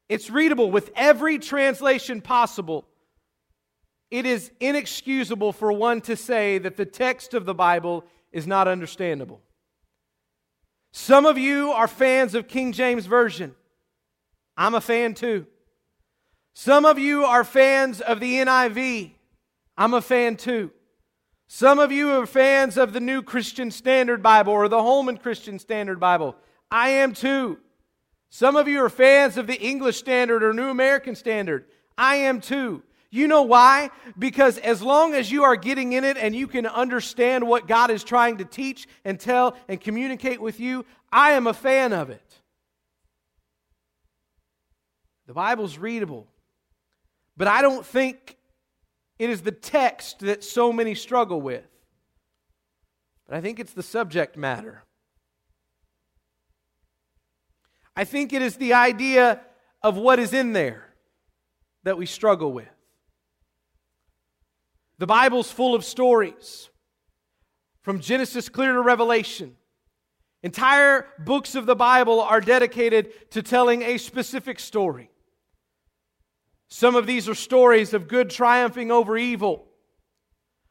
It's 0.09 0.31
readable 0.31 0.70
with 0.70 0.90
every 0.94 1.38
translation 1.38 2.20
possible 2.20 2.87
it 4.14 4.27
is 4.27 4.53
inexcusable 4.61 5.53
for 5.53 5.72
one 5.72 6.00
to 6.03 6.14
say 6.14 6.59
that 6.59 6.77
the 6.77 6.87
text 6.87 7.35
of 7.35 7.46
the 7.46 7.53
Bible 7.53 8.05
is 8.31 8.46
not 8.46 8.68
understandable. 8.68 9.40
Some 10.92 11.27
of 11.27 11.37
you 11.37 11.72
are 11.72 11.88
fans 11.88 12.37
of 12.37 12.46
King 12.46 12.70
James 12.70 13.07
Version. 13.07 13.57
I'm 14.57 14.77
a 14.77 14.81
fan 14.81 15.14
too. 15.14 15.46
Some 16.55 16.85
of 16.85 16.99
you 16.99 17.25
are 17.25 17.43
fans 17.43 18.01
of 18.01 18.21
the 18.21 18.35
NIV. 18.35 19.11
I'm 19.77 19.93
a 19.93 20.01
fan 20.01 20.37
too. 20.37 20.71
Some 21.49 21.79
of 21.79 21.93
you 21.93 22.11
are 22.12 22.27
fans 22.27 22.77
of 22.77 22.93
the 22.93 23.01
New 23.01 23.23
Christian 23.23 23.71
Standard 23.71 24.23
Bible 24.23 24.53
or 24.53 24.69
the 24.69 24.81
Holman 24.81 25.19
Christian 25.19 25.59
Standard 25.59 25.99
Bible. 25.99 26.37
I 26.71 26.90
am 26.90 27.12
too. 27.12 27.59
Some 28.31 28.57
of 28.57 28.67
you 28.67 28.85
are 28.85 28.88
fans 28.88 29.37
of 29.37 29.47
the 29.47 29.61
English 29.61 29.99
Standard 29.99 30.43
or 30.43 30.53
New 30.53 30.69
American 30.69 31.17
Standard. 31.17 31.67
I 31.99 32.17
am 32.17 32.40
too. 32.40 32.83
You 33.11 33.29
know 33.29 33.43
why? 33.43 33.90
Because 34.19 34.59
as 34.59 34.83
long 34.83 35.14
as 35.14 35.31
you 35.31 35.45
are 35.45 35.55
getting 35.57 35.93
in 35.93 36.03
it 36.03 36.17
and 36.17 36.35
you 36.35 36.47
can 36.47 36.67
understand 36.67 37.47
what 37.47 37.69
God 37.69 37.90
is 37.90 38.03
trying 38.03 38.38
to 38.38 38.45
teach 38.45 38.88
and 39.05 39.21
tell 39.21 39.57
and 39.69 39.81
communicate 39.81 40.40
with 40.40 40.59
you, 40.59 40.85
I 41.12 41.33
am 41.33 41.47
a 41.47 41.55
fan 41.55 41.93
of 41.93 42.11
it. 42.11 42.40
The 45.27 45.35
Bible's 45.35 45.79
readable. 45.79 46.27
But 47.37 47.49
I 47.49 47.62
don't 47.62 47.85
think 47.85 48.37
it 49.18 49.31
is 49.31 49.42
the 49.42 49.53
text 49.53 50.20
that 50.20 50.44
so 50.44 50.73
many 50.73 50.94
struggle 50.94 51.40
with. 51.40 51.64
But 53.27 53.37
I 53.37 53.40
think 53.40 53.59
it's 53.59 53.73
the 53.73 53.83
subject 53.83 54.37
matter. 54.37 54.85
I 57.97 58.05
think 58.05 58.33
it 58.33 58.42
is 58.42 58.57
the 58.57 58.75
idea 58.75 59.40
of 59.83 59.97
what 59.97 60.18
is 60.18 60.33
in 60.33 60.53
there 60.53 60.94
that 61.85 61.97
we 61.97 62.07
struggle 62.07 62.53
with. 62.53 62.68
The 64.99 65.07
Bible's 65.07 65.51
full 65.51 65.75
of 65.75 65.85
stories 65.85 66.68
from 67.83 68.01
Genesis 68.01 68.49
clear 68.49 68.73
to 68.73 68.81
Revelation. 68.81 69.57
Entire 70.42 71.07
books 71.18 71.55
of 71.55 71.66
the 71.66 71.77
Bible 71.77 72.20
are 72.20 72.40
dedicated 72.40 73.31
to 73.31 73.42
telling 73.42 73.83
a 73.83 73.99
specific 73.99 74.61
story. 74.61 75.11
Some 76.75 76.97
of 76.97 77.07
these 77.07 77.29
are 77.29 77.37
stories 77.37 77.95
of 77.95 78.09
good 78.09 78.31
triumphing 78.31 78.91
over 78.91 79.17
evil, 79.17 79.65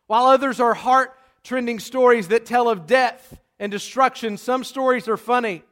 while 0.07 0.25
others 0.25 0.59
are 0.59 0.73
heart 0.73 1.17
trending 1.45 1.79
stories 1.79 2.27
that 2.27 2.45
tell 2.45 2.67
of 2.67 2.85
death 2.85 3.39
and 3.57 3.71
destruction. 3.71 4.35
Some 4.35 4.65
stories 4.65 5.07
are 5.07 5.15
funny, 5.15 5.63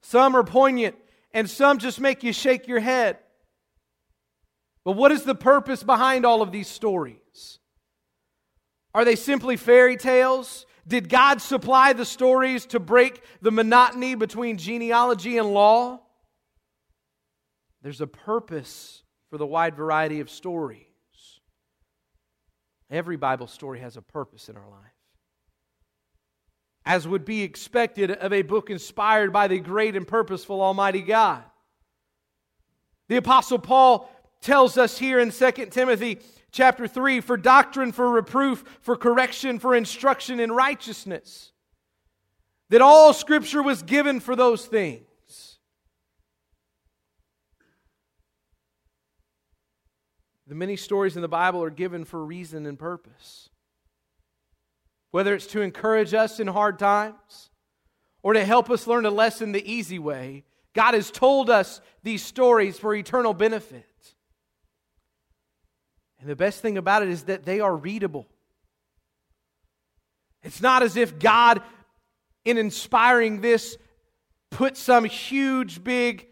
some 0.00 0.34
are 0.34 0.42
poignant, 0.42 0.96
and 1.34 1.50
some 1.50 1.76
just 1.76 2.00
make 2.00 2.22
you 2.22 2.32
shake 2.32 2.66
your 2.66 2.80
head. 2.80 3.18
But 4.86 4.92
what 4.92 5.12
is 5.12 5.24
the 5.24 5.34
purpose 5.34 5.82
behind 5.82 6.24
all 6.24 6.40
of 6.40 6.50
these 6.50 6.68
stories? 6.68 7.58
Are 8.94 9.04
they 9.04 9.16
simply 9.16 9.58
fairy 9.58 9.98
tales? 9.98 10.64
Did 10.88 11.10
God 11.10 11.42
supply 11.42 11.92
the 11.92 12.06
stories 12.06 12.64
to 12.68 12.80
break 12.80 13.22
the 13.42 13.50
monotony 13.52 14.14
between 14.14 14.56
genealogy 14.56 15.36
and 15.36 15.52
law? 15.52 16.00
There's 17.82 18.00
a 18.00 18.06
purpose 18.06 19.02
for 19.32 19.38
the 19.38 19.46
wide 19.46 19.74
variety 19.74 20.20
of 20.20 20.28
stories. 20.28 20.84
Every 22.90 23.16
Bible 23.16 23.46
story 23.46 23.80
has 23.80 23.96
a 23.96 24.02
purpose 24.02 24.50
in 24.50 24.58
our 24.58 24.68
life. 24.68 24.92
As 26.84 27.08
would 27.08 27.24
be 27.24 27.40
expected 27.40 28.10
of 28.10 28.34
a 28.34 28.42
book 28.42 28.68
inspired 28.68 29.32
by 29.32 29.48
the 29.48 29.58
great 29.58 29.96
and 29.96 30.06
purposeful 30.06 30.60
Almighty 30.60 31.00
God. 31.00 31.42
The 33.08 33.16
Apostle 33.16 33.58
Paul 33.58 34.10
tells 34.42 34.76
us 34.76 34.98
here 34.98 35.18
in 35.18 35.30
2 35.30 35.50
Timothy 35.70 36.18
chapter 36.50 36.86
3 36.86 37.22
for 37.22 37.38
doctrine, 37.38 37.92
for 37.92 38.10
reproof, 38.10 38.62
for 38.82 38.96
correction, 38.96 39.58
for 39.58 39.74
instruction 39.74 40.40
in 40.40 40.52
righteousness. 40.52 41.52
That 42.68 42.82
all 42.82 43.14
scripture 43.14 43.62
was 43.62 43.82
given 43.82 44.20
for 44.20 44.36
those 44.36 44.66
things. 44.66 45.06
The 50.52 50.58
many 50.58 50.76
stories 50.76 51.16
in 51.16 51.22
the 51.22 51.28
Bible 51.28 51.62
are 51.62 51.70
given 51.70 52.04
for 52.04 52.22
reason 52.22 52.66
and 52.66 52.78
purpose. 52.78 53.48
Whether 55.10 55.34
it's 55.34 55.46
to 55.46 55.62
encourage 55.62 56.12
us 56.12 56.40
in 56.40 56.46
hard 56.46 56.78
times 56.78 57.48
or 58.22 58.34
to 58.34 58.44
help 58.44 58.68
us 58.68 58.86
learn 58.86 59.06
a 59.06 59.10
lesson 59.10 59.52
the 59.52 59.72
easy 59.72 59.98
way, 59.98 60.44
God 60.74 60.92
has 60.92 61.10
told 61.10 61.48
us 61.48 61.80
these 62.02 62.22
stories 62.22 62.78
for 62.78 62.94
eternal 62.94 63.32
benefit. 63.32 63.86
And 66.20 66.28
the 66.28 66.36
best 66.36 66.60
thing 66.60 66.76
about 66.76 67.02
it 67.02 67.08
is 67.08 67.22
that 67.22 67.46
they 67.46 67.60
are 67.60 67.74
readable. 67.74 68.26
It's 70.42 70.60
not 70.60 70.82
as 70.82 70.98
if 70.98 71.18
God, 71.18 71.62
in 72.44 72.58
inspiring 72.58 73.40
this, 73.40 73.78
put 74.50 74.76
some 74.76 75.06
huge, 75.06 75.82
big 75.82 76.26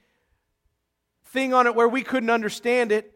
thing 1.29 1.55
on 1.55 1.67
it 1.67 1.75
where 1.75 1.89
we 1.89 2.03
couldn't 2.03 2.29
understand 2.29 2.93
it. 2.93 3.15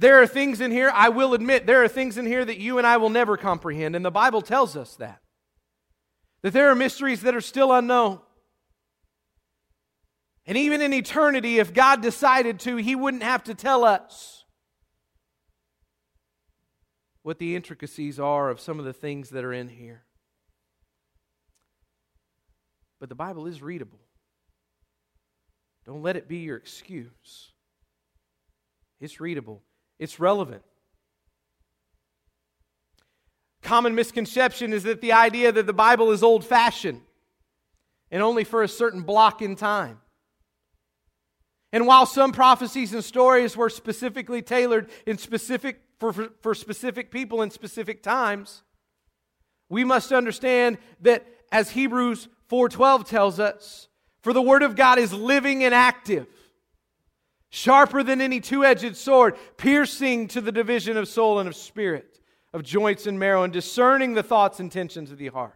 There 0.00 0.22
are 0.22 0.26
things 0.26 0.62
in 0.62 0.70
here, 0.70 0.90
I 0.94 1.10
will 1.10 1.34
admit, 1.34 1.66
there 1.66 1.84
are 1.84 1.88
things 1.88 2.16
in 2.16 2.24
here 2.24 2.42
that 2.42 2.56
you 2.56 2.78
and 2.78 2.86
I 2.86 2.96
will 2.96 3.10
never 3.10 3.36
comprehend, 3.36 3.94
and 3.94 4.02
the 4.02 4.10
Bible 4.10 4.40
tells 4.40 4.74
us 4.74 4.96
that. 4.96 5.20
that 6.40 6.54
there 6.54 6.70
are 6.70 6.74
mysteries 6.74 7.20
that 7.20 7.34
are 7.34 7.42
still 7.42 7.70
unknown. 7.70 8.18
And 10.46 10.56
even 10.56 10.80
in 10.80 10.94
eternity, 10.94 11.58
if 11.58 11.74
God 11.74 12.00
decided 12.00 12.60
to, 12.60 12.76
He 12.76 12.94
wouldn't 12.94 13.22
have 13.22 13.44
to 13.44 13.54
tell 13.54 13.84
us 13.84 14.46
what 17.22 17.38
the 17.38 17.54
intricacies 17.54 18.18
are 18.18 18.48
of 18.48 18.58
some 18.58 18.78
of 18.78 18.86
the 18.86 18.94
things 18.94 19.28
that 19.28 19.44
are 19.44 19.52
in 19.52 19.68
here. 19.68 20.04
But 22.98 23.10
the 23.10 23.14
Bible 23.14 23.46
is 23.46 23.60
readable. 23.60 24.00
Don't 25.84 26.02
let 26.02 26.16
it 26.16 26.26
be 26.26 26.38
your 26.38 26.56
excuse. 26.56 27.52
It's 28.98 29.20
readable, 29.20 29.62
it's 30.00 30.18
relevant. 30.18 30.62
Common 33.62 33.94
misconception 33.94 34.72
is 34.72 34.82
that 34.82 35.02
the 35.02 35.12
idea 35.12 35.52
that 35.52 35.66
the 35.66 35.74
Bible 35.74 36.10
is 36.10 36.22
old 36.24 36.44
fashioned 36.44 37.02
and 38.10 38.22
only 38.22 38.42
for 38.42 38.62
a 38.62 38.68
certain 38.68 39.02
block 39.02 39.42
in 39.42 39.54
time. 39.54 40.00
And 41.72 41.86
while 41.86 42.06
some 42.06 42.32
prophecies 42.32 42.94
and 42.94 43.04
stories 43.04 43.56
were 43.56 43.70
specifically 43.70 44.42
tailored 44.42 44.90
in 45.06 45.18
specific, 45.18 45.82
for, 46.00 46.12
for, 46.12 46.30
for 46.40 46.54
specific 46.54 47.12
people 47.12 47.42
in 47.42 47.50
specific 47.50 48.02
times, 48.02 48.62
we 49.68 49.84
must 49.84 50.12
understand 50.12 50.78
that 51.02 51.24
as 51.52 51.70
Hebrews 51.70 52.28
4:12 52.50 53.06
tells 53.06 53.38
us, 53.38 53.88
for 54.22 54.32
the 54.32 54.42
word 54.42 54.62
of 54.62 54.74
God 54.74 54.98
is 54.98 55.12
living 55.12 55.62
and 55.62 55.74
active, 55.74 56.26
sharper 57.50 58.02
than 58.02 58.20
any 58.20 58.40
two-edged 58.40 58.96
sword, 58.96 59.36
piercing 59.56 60.28
to 60.28 60.40
the 60.40 60.52
division 60.52 60.96
of 60.96 61.08
soul 61.08 61.38
and 61.38 61.48
of 61.48 61.54
spirit, 61.54 62.20
of 62.52 62.62
joints 62.62 63.06
and 63.06 63.18
marrow, 63.18 63.42
and 63.42 63.52
discerning 63.52 64.14
the 64.14 64.22
thoughts 64.22 64.60
and 64.60 64.66
intentions 64.66 65.10
of 65.10 65.18
the 65.18 65.28
heart. 65.28 65.54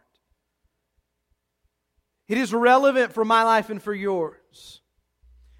It 2.28 2.38
is 2.38 2.52
relevant 2.52 3.12
for 3.12 3.24
my 3.24 3.42
life 3.42 3.70
and 3.70 3.82
for 3.82 3.94
yours. 3.94 4.80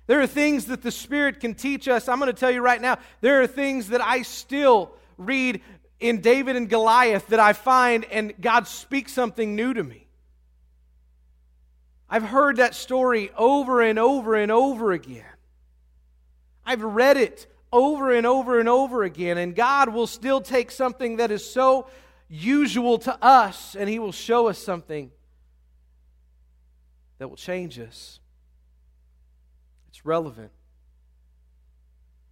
There 0.07 0.21
are 0.21 0.27
things 0.27 0.67
that 0.67 0.83
the 0.83 0.91
Spirit 0.91 1.41
can 1.41 1.55
teach 1.55 1.89
us. 1.89 2.09
I'm 2.09 2.19
going 2.19 2.33
to 2.33 2.39
tell 2.39 2.51
you 2.51 2.61
right 2.61 2.81
now, 2.81 2.99
there 3.21 3.43
are 3.43 3.47
things 3.47 3.89
that 3.89 4.03
I 4.03 4.23
still 4.23 4.93
read 5.17 5.63
in 6.01 6.21
David 6.21 6.57
and 6.57 6.69
Goliath 6.69 7.29
that 7.29 7.41
I 7.41 7.53
find 7.53 8.05
and 8.07 8.35
God 8.41 8.67
speaks 8.67 9.13
something 9.13 9.55
new 9.55 9.73
to 9.73 9.83
me. 9.83 10.07
I've 12.09 12.23
heard 12.23 12.57
that 12.57 12.75
story 12.75 13.31
over 13.37 13.81
and 13.81 13.99
over 13.99 14.35
and 14.35 14.53
over 14.53 14.93
again. 14.93 15.25
I've 16.67 16.83
read 16.83 17.17
it 17.17 17.47
over 17.73 18.13
and 18.13 18.27
over 18.27 18.61
and 18.61 18.69
over 18.69 19.03
again, 19.03 19.39
and 19.39 19.55
God 19.55 19.89
will 19.89 20.07
still 20.07 20.41
take 20.41 20.71
something 20.71 21.17
that 21.17 21.31
is 21.31 21.45
so 21.45 21.89
usual 22.29 22.99
to 22.99 23.25
us 23.25 23.77
and 23.77 23.89
He 23.89 23.99
will 23.99 24.13
show 24.13 24.49
us 24.49 24.59
something 24.59 25.11
that 27.19 27.29
will 27.29 27.37
change 27.37 27.79
us 27.79 28.21
It's 29.89 30.05
relevant, 30.05 30.51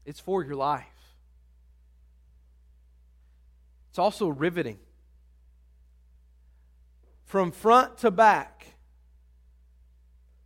it's 0.05 0.21
for 0.21 0.43
your 0.45 0.57
life. 0.57 0.87
It's 3.91 3.99
also 3.99 4.29
riveting. 4.29 4.79
From 7.27 7.53
front 7.53 7.99
to 7.99 8.11
back, 8.11 8.67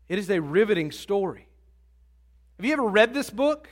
it 0.08 0.18
is 0.18 0.28
a 0.30 0.40
riveting 0.40 0.90
story. 0.90 1.45
Have 2.56 2.64
you 2.64 2.72
ever 2.72 2.86
read 2.86 3.12
this 3.12 3.30
book? 3.30 3.68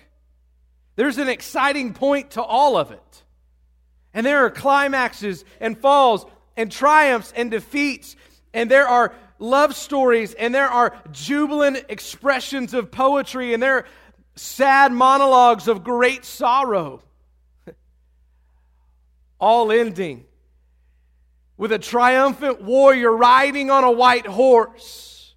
There's 0.96 1.18
an 1.18 1.28
exciting 1.28 1.94
point 1.94 2.32
to 2.32 2.42
all 2.42 2.76
of 2.76 2.90
it. 2.90 3.22
And 4.12 4.24
there 4.24 4.44
are 4.44 4.50
climaxes 4.50 5.44
and 5.60 5.78
falls 5.78 6.26
and 6.56 6.70
triumphs 6.70 7.32
and 7.34 7.50
defeats. 7.50 8.14
And 8.52 8.70
there 8.70 8.86
are 8.86 9.14
love 9.38 9.74
stories 9.74 10.34
and 10.34 10.54
there 10.54 10.68
are 10.68 10.96
jubilant 11.10 11.84
expressions 11.88 12.74
of 12.74 12.90
poetry 12.90 13.54
and 13.54 13.62
there 13.62 13.78
are 13.78 13.86
sad 14.36 14.92
monologues 14.92 15.66
of 15.66 15.82
great 15.82 16.24
sorrow. 16.24 17.02
All 19.40 19.72
ending 19.72 20.26
with 21.56 21.72
a 21.72 21.78
triumphant 21.78 22.62
warrior 22.62 23.16
riding 23.16 23.70
on 23.70 23.84
a 23.84 23.90
white 23.90 24.26
horse, 24.26 25.34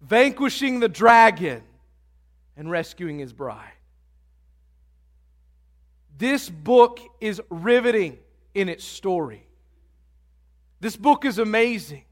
vanquishing 0.00 0.80
the 0.80 0.88
dragon 0.88 1.62
and 2.58 2.68
rescuing 2.70 3.20
his 3.20 3.32
bride. 3.32 3.72
This 6.18 6.50
book 6.50 6.98
is 7.20 7.40
riveting 7.48 8.18
in 8.52 8.68
its 8.68 8.84
story. 8.84 9.46
This 10.80 10.96
book 10.96 11.24
is 11.24 11.38
amazing. 11.38 12.04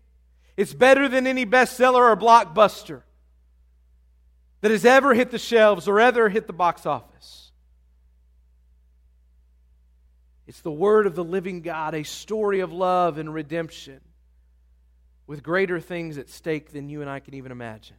It's 0.57 0.73
better 0.73 1.09
than 1.09 1.27
any 1.27 1.45
bestseller 1.45 2.13
or 2.13 2.17
blockbuster 2.17 3.03
that 4.61 4.71
has 4.71 4.85
ever 4.85 5.13
hit 5.13 5.33
the 5.33 5.39
shelves 5.39 5.89
or 5.89 5.99
ever 6.01 6.29
hit 6.29 6.47
the 6.47 6.53
box 6.53 6.87
office. 6.87 7.51
It's 10.47 10.61
the 10.61 10.71
word 10.71 11.09
of 11.09 11.17
the 11.17 11.25
living 11.25 11.61
God, 11.61 11.95
a 11.95 12.05
story 12.05 12.61
of 12.61 12.73
love 12.73 13.19
and 13.19 13.35
redemption 13.35 14.01
with 15.27 15.43
greater 15.43 15.81
things 15.81 16.19
at 16.19 16.31
stake 16.31 16.71
than 16.71 16.89
you 16.89 17.01
and 17.01 17.11
I 17.11 17.19
can 17.19 17.35
even 17.35 17.51
imagine. 17.51 17.97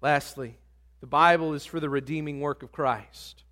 Lastly, 0.00 0.56
the 1.00 1.06
Bible 1.06 1.54
is 1.54 1.64
for 1.66 1.80
the 1.80 1.88
redeeming 1.88 2.40
work 2.40 2.62
of 2.62 2.72
Christ. 2.72 3.42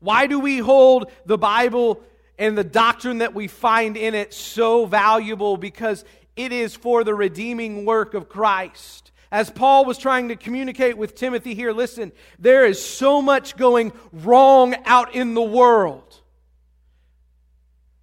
Why 0.00 0.26
do 0.26 0.38
we 0.38 0.58
hold 0.58 1.10
the 1.24 1.38
Bible 1.38 2.02
and 2.38 2.56
the 2.56 2.64
doctrine 2.64 3.18
that 3.18 3.34
we 3.34 3.48
find 3.48 3.96
in 3.96 4.14
it 4.14 4.34
so 4.34 4.86
valuable 4.86 5.56
because 5.56 6.04
it 6.36 6.52
is 6.52 6.74
for 6.74 7.02
the 7.02 7.14
redeeming 7.14 7.84
work 7.84 8.14
of 8.14 8.28
Christ. 8.28 9.10
As 9.32 9.50
Paul 9.50 9.84
was 9.84 9.98
trying 9.98 10.28
to 10.28 10.36
communicate 10.36 10.96
with 10.96 11.14
Timothy 11.14 11.54
here, 11.54 11.72
listen, 11.72 12.12
there 12.38 12.64
is 12.66 12.82
so 12.82 13.20
much 13.20 13.56
going 13.56 13.92
wrong 14.12 14.76
out 14.84 15.14
in 15.14 15.34
the 15.34 15.42
world. 15.42 16.20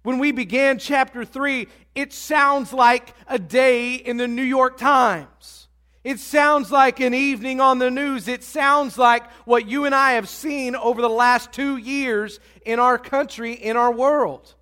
When 0.02 0.18
we 0.18 0.32
began 0.32 0.78
chapter 0.78 1.24
3, 1.24 1.66
it 1.94 2.12
sounds 2.12 2.72
like 2.72 3.14
a 3.26 3.38
day 3.38 3.94
in 3.94 4.18
the 4.18 4.28
New 4.28 4.42
York 4.42 4.76
Times. 4.76 5.63
It 6.04 6.20
sounds 6.20 6.70
like 6.70 7.00
an 7.00 7.14
evening 7.14 7.62
on 7.62 7.78
the 7.78 7.90
news. 7.90 8.28
It 8.28 8.44
sounds 8.44 8.98
like 8.98 9.28
what 9.46 9.66
you 9.66 9.86
and 9.86 9.94
I 9.94 10.12
have 10.12 10.28
seen 10.28 10.76
over 10.76 11.00
the 11.00 11.08
last 11.08 11.50
two 11.50 11.78
years 11.78 12.40
in 12.66 12.78
our 12.78 12.98
country, 12.98 13.54
in 13.54 13.78
our 13.78 13.90
world. 13.90 14.54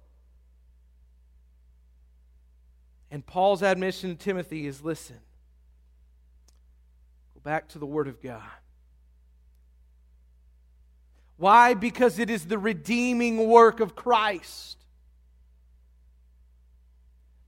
And 3.11 3.27
Paul's 3.27 3.63
admission 3.63 4.17
to 4.17 4.25
Timothy 4.25 4.69
is 4.69 4.83
listen, 4.83 5.19
go 7.35 7.41
back 7.43 7.69
to 7.71 7.81
the 7.81 7.87
Word 7.87 8.07
of 8.07 8.23
God. 8.23 8.41
Why? 11.39 11.75
Because 11.75 12.21
it 12.21 12.31
is 12.31 12.47
the 12.47 12.59
redeeming 12.59 13.49
work 13.49 13.81
of 13.81 13.97
Christ. 13.97 14.79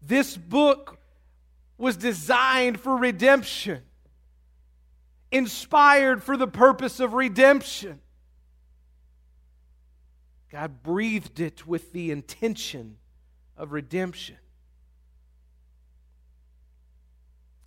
This 0.03 0.37
book 0.37 0.99
was 1.77 1.97
designed 1.97 2.81
for 2.81 2.97
redemption, 2.97 3.83
inspired 5.31 6.23
for 6.23 6.37
the 6.37 6.47
purpose 6.47 7.01
of 7.01 7.15
redemption. 7.15 8.01
God 10.51 10.83
breathed 10.83 11.41
it 11.41 11.67
with 11.67 11.93
the 11.93 12.13
intention 12.13 12.97
of 13.57 13.73
redemption. 13.73 14.37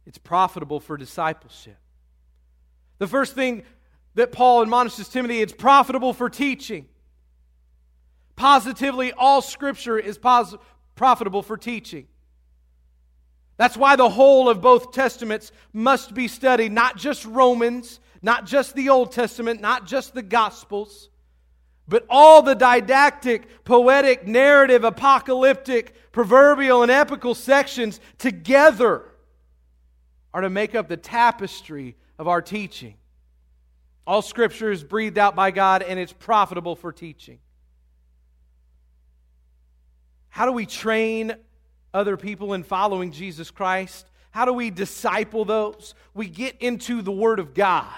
It's 0.05 0.17
profitable 0.17 0.79
for 0.79 0.95
discipleship. 0.95 1.77
The 2.97 3.07
first 3.07 3.35
thing 3.35 3.63
that 4.15 4.31
Paul 4.31 4.61
admonishes 4.61 5.09
Timothy, 5.09 5.41
it's 5.41 5.53
profitable 5.53 6.13
for 6.13 6.29
teaching. 6.29 6.87
Positively, 8.37 9.11
all 9.11 9.41
scripture 9.41 9.99
is 9.99 10.17
pos- 10.17 10.55
profitable 10.95 11.43
for 11.43 11.57
teaching. 11.57 12.07
That's 13.57 13.75
why 13.75 13.95
the 13.95 14.09
whole 14.09 14.49
of 14.49 14.61
both 14.61 14.91
testaments 14.91 15.51
must 15.73 16.13
be 16.13 16.27
studied, 16.27 16.71
not 16.71 16.95
just 16.95 17.25
Romans, 17.25 17.99
not 18.21 18.45
just 18.45 18.75
the 18.75 18.89
Old 18.89 19.11
Testament, 19.11 19.61
not 19.61 19.85
just 19.85 20.13
the 20.13 20.21
Gospels, 20.21 21.09
but 21.87 22.05
all 22.09 22.41
the 22.41 22.53
didactic, 22.53 23.63
poetic, 23.63 24.27
narrative, 24.27 24.83
apocalyptic, 24.83 25.95
proverbial, 26.11 26.83
and 26.83 26.91
epical 26.91 27.33
sections 27.33 27.99
together 28.17 29.03
are 30.33 30.41
to 30.41 30.49
make 30.49 30.75
up 30.75 30.87
the 30.87 30.97
tapestry 30.97 31.95
of 32.19 32.27
our 32.27 32.41
teaching. 32.41 32.95
All 34.05 34.21
scripture 34.21 34.71
is 34.71 34.83
breathed 34.83 35.17
out 35.17 35.35
by 35.35 35.51
God 35.51 35.81
and 35.81 35.99
it's 35.99 36.13
profitable 36.13 36.75
for 36.75 36.91
teaching. 36.91 37.39
How 40.29 40.45
do 40.45 40.51
we 40.51 40.65
train 40.65 41.35
other 41.97 42.15
people 42.15 42.53
in 42.53 42.63
following 42.63 43.11
Jesus 43.11 43.51
Christ? 43.51 44.05
How 44.31 44.45
do 44.45 44.53
we 44.53 44.69
disciple 44.69 45.45
those? 45.45 45.95
We 46.13 46.27
get 46.27 46.61
into 46.61 47.01
the 47.01 47.11
Word 47.11 47.39
of 47.39 47.53
God. 47.53 47.91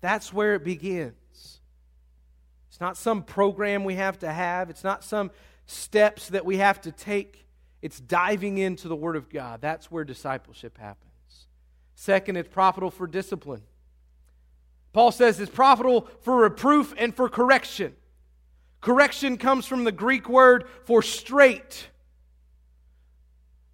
That's 0.00 0.32
where 0.32 0.54
it 0.54 0.64
begins. 0.64 1.14
It's 2.68 2.80
not 2.80 2.96
some 2.96 3.22
program 3.22 3.84
we 3.84 3.94
have 3.96 4.18
to 4.20 4.32
have, 4.32 4.70
it's 4.70 4.84
not 4.84 5.02
some 5.02 5.30
steps 5.66 6.28
that 6.28 6.44
we 6.44 6.58
have 6.58 6.80
to 6.82 6.92
take. 6.92 7.46
It's 7.82 8.00
diving 8.00 8.58
into 8.58 8.88
the 8.88 8.96
Word 8.96 9.16
of 9.16 9.28
God. 9.28 9.60
That's 9.60 9.90
where 9.90 10.04
discipleship 10.04 10.78
happens. 10.78 11.10
Second, 11.94 12.36
it's 12.36 12.48
profitable 12.48 12.90
for 12.90 13.06
discipline. 13.06 13.62
Paul 14.92 15.10
says 15.10 15.40
it's 15.40 15.50
profitable 15.50 16.08
for 16.22 16.36
reproof 16.36 16.94
and 16.96 17.14
for 17.14 17.28
correction. 17.28 17.94
Correction 18.84 19.38
comes 19.38 19.64
from 19.64 19.84
the 19.84 19.92
Greek 19.92 20.28
word 20.28 20.66
for 20.84 21.00
straight, 21.00 21.88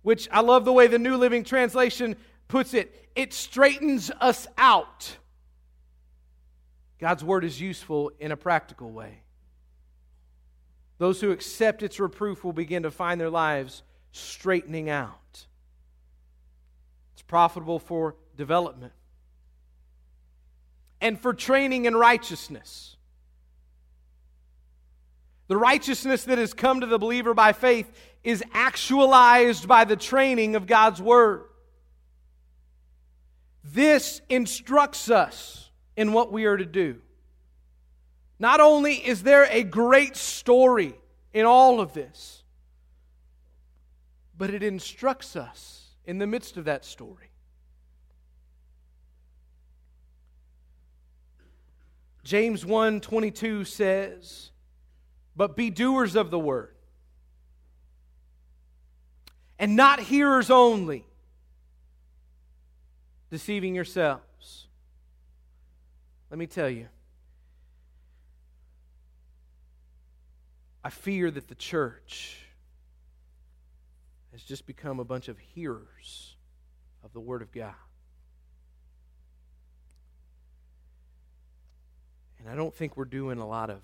which 0.02 0.28
I 0.30 0.40
love 0.40 0.64
the 0.64 0.72
way 0.72 0.86
the 0.86 1.00
New 1.00 1.16
Living 1.16 1.42
Translation 1.42 2.14
puts 2.46 2.74
it. 2.74 3.08
It 3.16 3.34
straightens 3.34 4.12
us 4.20 4.46
out. 4.56 5.16
God's 7.00 7.24
word 7.24 7.44
is 7.44 7.60
useful 7.60 8.12
in 8.20 8.30
a 8.30 8.36
practical 8.36 8.92
way. 8.92 9.22
Those 10.98 11.20
who 11.20 11.32
accept 11.32 11.82
its 11.82 11.98
reproof 11.98 12.44
will 12.44 12.52
begin 12.52 12.84
to 12.84 12.92
find 12.92 13.20
their 13.20 13.30
lives 13.30 13.82
straightening 14.12 14.88
out. 14.90 15.44
It's 17.14 17.22
profitable 17.22 17.80
for 17.80 18.14
development 18.36 18.92
and 21.00 21.20
for 21.20 21.34
training 21.34 21.86
in 21.86 21.96
righteousness. 21.96 22.96
The 25.50 25.56
righteousness 25.56 26.22
that 26.26 26.38
has 26.38 26.54
come 26.54 26.80
to 26.80 26.86
the 26.86 26.96
believer 26.96 27.34
by 27.34 27.52
faith 27.52 27.90
is 28.22 28.40
actualized 28.52 29.66
by 29.66 29.84
the 29.84 29.96
training 29.96 30.54
of 30.54 30.68
God's 30.68 31.02
Word. 31.02 31.42
This 33.64 34.20
instructs 34.28 35.10
us 35.10 35.68
in 35.96 36.12
what 36.12 36.30
we 36.30 36.44
are 36.44 36.56
to 36.56 36.64
do. 36.64 37.00
Not 38.38 38.60
only 38.60 38.94
is 38.94 39.24
there 39.24 39.48
a 39.50 39.64
great 39.64 40.14
story 40.14 40.94
in 41.34 41.46
all 41.46 41.80
of 41.80 41.94
this, 41.94 42.44
but 44.38 44.50
it 44.50 44.62
instructs 44.62 45.34
us 45.34 45.96
in 46.06 46.18
the 46.18 46.28
midst 46.28 46.58
of 46.58 46.66
that 46.66 46.84
story. 46.84 47.32
James 52.22 52.64
1 52.64 53.00
22 53.00 53.64
says, 53.64 54.49
But 55.40 55.56
be 55.56 55.70
doers 55.70 56.16
of 56.16 56.30
the 56.30 56.38
word, 56.38 56.74
and 59.58 59.74
not 59.74 59.98
hearers 59.98 60.50
only, 60.50 61.06
deceiving 63.30 63.74
yourselves. 63.74 64.66
Let 66.28 66.36
me 66.36 66.46
tell 66.46 66.68
you, 66.68 66.88
I 70.84 70.90
fear 70.90 71.30
that 71.30 71.48
the 71.48 71.54
church 71.54 72.36
has 74.32 74.42
just 74.42 74.66
become 74.66 75.00
a 75.00 75.04
bunch 75.04 75.28
of 75.28 75.38
hearers 75.38 76.34
of 77.02 77.14
the 77.14 77.20
Word 77.20 77.40
of 77.40 77.50
God. 77.50 77.72
And 82.38 82.46
I 82.46 82.54
don't 82.54 82.74
think 82.74 82.98
we're 82.98 83.06
doing 83.06 83.38
a 83.38 83.48
lot 83.48 83.70
of 83.70 83.80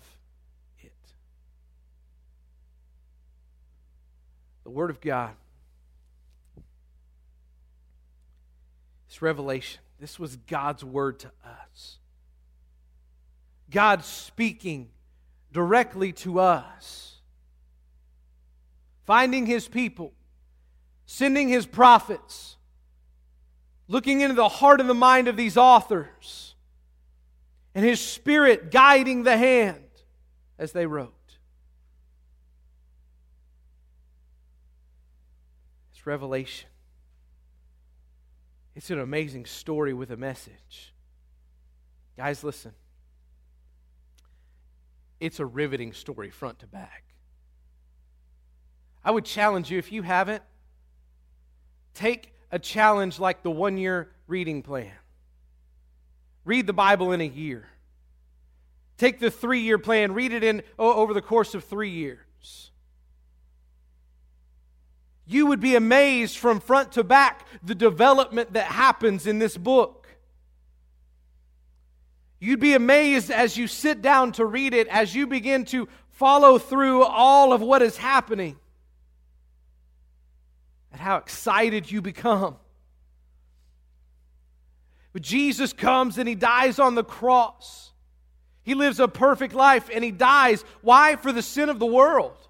it. 0.83 0.91
The 4.67 4.71
Word 4.71 4.89
of 4.89 4.99
God, 4.99 5.31
this 9.07 9.21
revelation, 9.21 9.79
this 9.97 10.19
was 10.19 10.35
God's 10.35 10.83
Word 10.83 11.19
to 11.19 11.31
us. 11.45 11.99
God 13.71 14.03
speaking 14.03 14.89
directly 15.53 16.11
to 16.11 16.41
us, 16.41 17.21
finding 19.05 19.45
His 19.45 19.69
people, 19.69 20.11
sending 21.05 21.47
His 21.47 21.65
prophets, 21.65 22.57
looking 23.87 24.19
into 24.19 24.35
the 24.35 24.49
heart 24.49 24.81
and 24.81 24.89
the 24.89 24.93
mind 24.93 25.29
of 25.29 25.37
these 25.37 25.55
authors. 25.55 26.55
And 27.73 27.85
his 27.85 28.01
spirit 28.01 28.69
guiding 28.69 29.23
the 29.23 29.37
hand 29.37 29.85
as 30.59 30.73
they 30.73 30.85
wrote. 30.85 31.13
It's 35.96 35.96
revelation. 36.07 36.69
It's 38.75 38.89
an 38.89 38.99
amazing 38.99 39.45
story 39.45 39.93
with 39.93 40.09
a 40.11 40.17
message. 40.17 40.93
Guys, 42.15 42.43
listen. 42.43 42.71
It's 45.19 45.39
a 45.39 45.45
riveting 45.45 45.93
story, 45.93 46.29
front 46.29 46.59
to 46.59 46.67
back. 46.67 47.03
I 49.03 49.11
would 49.11 49.25
challenge 49.25 49.69
you, 49.71 49.77
if 49.77 49.91
you 49.91 50.01
haven't, 50.01 50.43
take 51.93 52.33
a 52.51 52.59
challenge 52.59 53.19
like 53.19 53.43
the 53.43 53.51
one 53.51 53.77
year 53.77 54.09
reading 54.27 54.61
plan. 54.61 54.91
Read 56.45 56.67
the 56.67 56.73
Bible 56.73 57.11
in 57.11 57.21
a 57.21 57.27
year. 57.27 57.67
Take 58.97 59.19
the 59.19 59.29
three 59.29 59.61
year 59.61 59.77
plan, 59.77 60.13
read 60.13 60.33
it 60.33 60.43
in 60.43 60.63
over 60.79 61.13
the 61.13 61.21
course 61.21 61.53
of 61.53 61.63
three 61.63 61.89
years. 61.89 62.71
You 65.27 65.47
would 65.47 65.59
be 65.59 65.75
amazed 65.75 66.37
from 66.37 66.61
front 66.61 66.93
to 66.93 67.03
back 67.03 67.45
the 67.61 67.75
development 67.75 68.53
that 68.53 68.67
happens 68.67 69.27
in 69.27 69.39
this 69.39 69.57
book. 69.57 70.07
You'd 72.39 72.61
be 72.61 72.73
amazed 72.73 73.29
as 73.29 73.57
you 73.57 73.67
sit 73.67 74.01
down 74.01 74.31
to 74.33 74.45
read 74.45 74.73
it, 74.73 74.87
as 74.87 75.13
you 75.13 75.27
begin 75.27 75.65
to 75.65 75.89
follow 76.11 76.57
through 76.57 77.03
all 77.03 77.51
of 77.51 77.61
what 77.61 77.81
is 77.81 77.97
happening, 77.97 78.57
at 80.93 80.99
how 80.99 81.17
excited 81.17 81.91
you 81.91 82.01
become. 82.01 82.55
But 85.11 85.23
Jesus 85.23 85.73
comes 85.73 86.17
and 86.17 86.29
he 86.29 86.35
dies 86.35 86.79
on 86.79 86.95
the 86.95 87.03
cross. 87.03 87.91
He 88.63 88.75
lives 88.75 88.99
a 88.99 89.07
perfect 89.07 89.53
life 89.53 89.89
and 89.93 90.03
he 90.03 90.11
dies. 90.11 90.63
Why? 90.81 91.15
For 91.15 91.33
the 91.33 91.41
sin 91.41 91.69
of 91.69 91.79
the 91.79 91.85
world. 91.85 92.46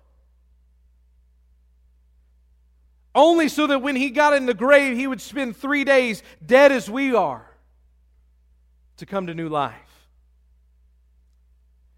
Only 3.17 3.49
so 3.49 3.65
that 3.65 3.79
when 3.79 3.95
he 3.95 4.11
got 4.11 4.33
in 4.33 4.45
the 4.45 4.53
grave, 4.53 4.95
he 4.95 5.07
would 5.07 5.21
spend 5.21 5.57
three 5.57 5.83
days 5.83 6.21
dead 6.45 6.71
as 6.71 6.87
we 6.87 7.15
are 7.15 7.49
to 8.97 9.07
come 9.07 9.25
to 9.25 9.33
new 9.33 9.49
life. 9.49 9.73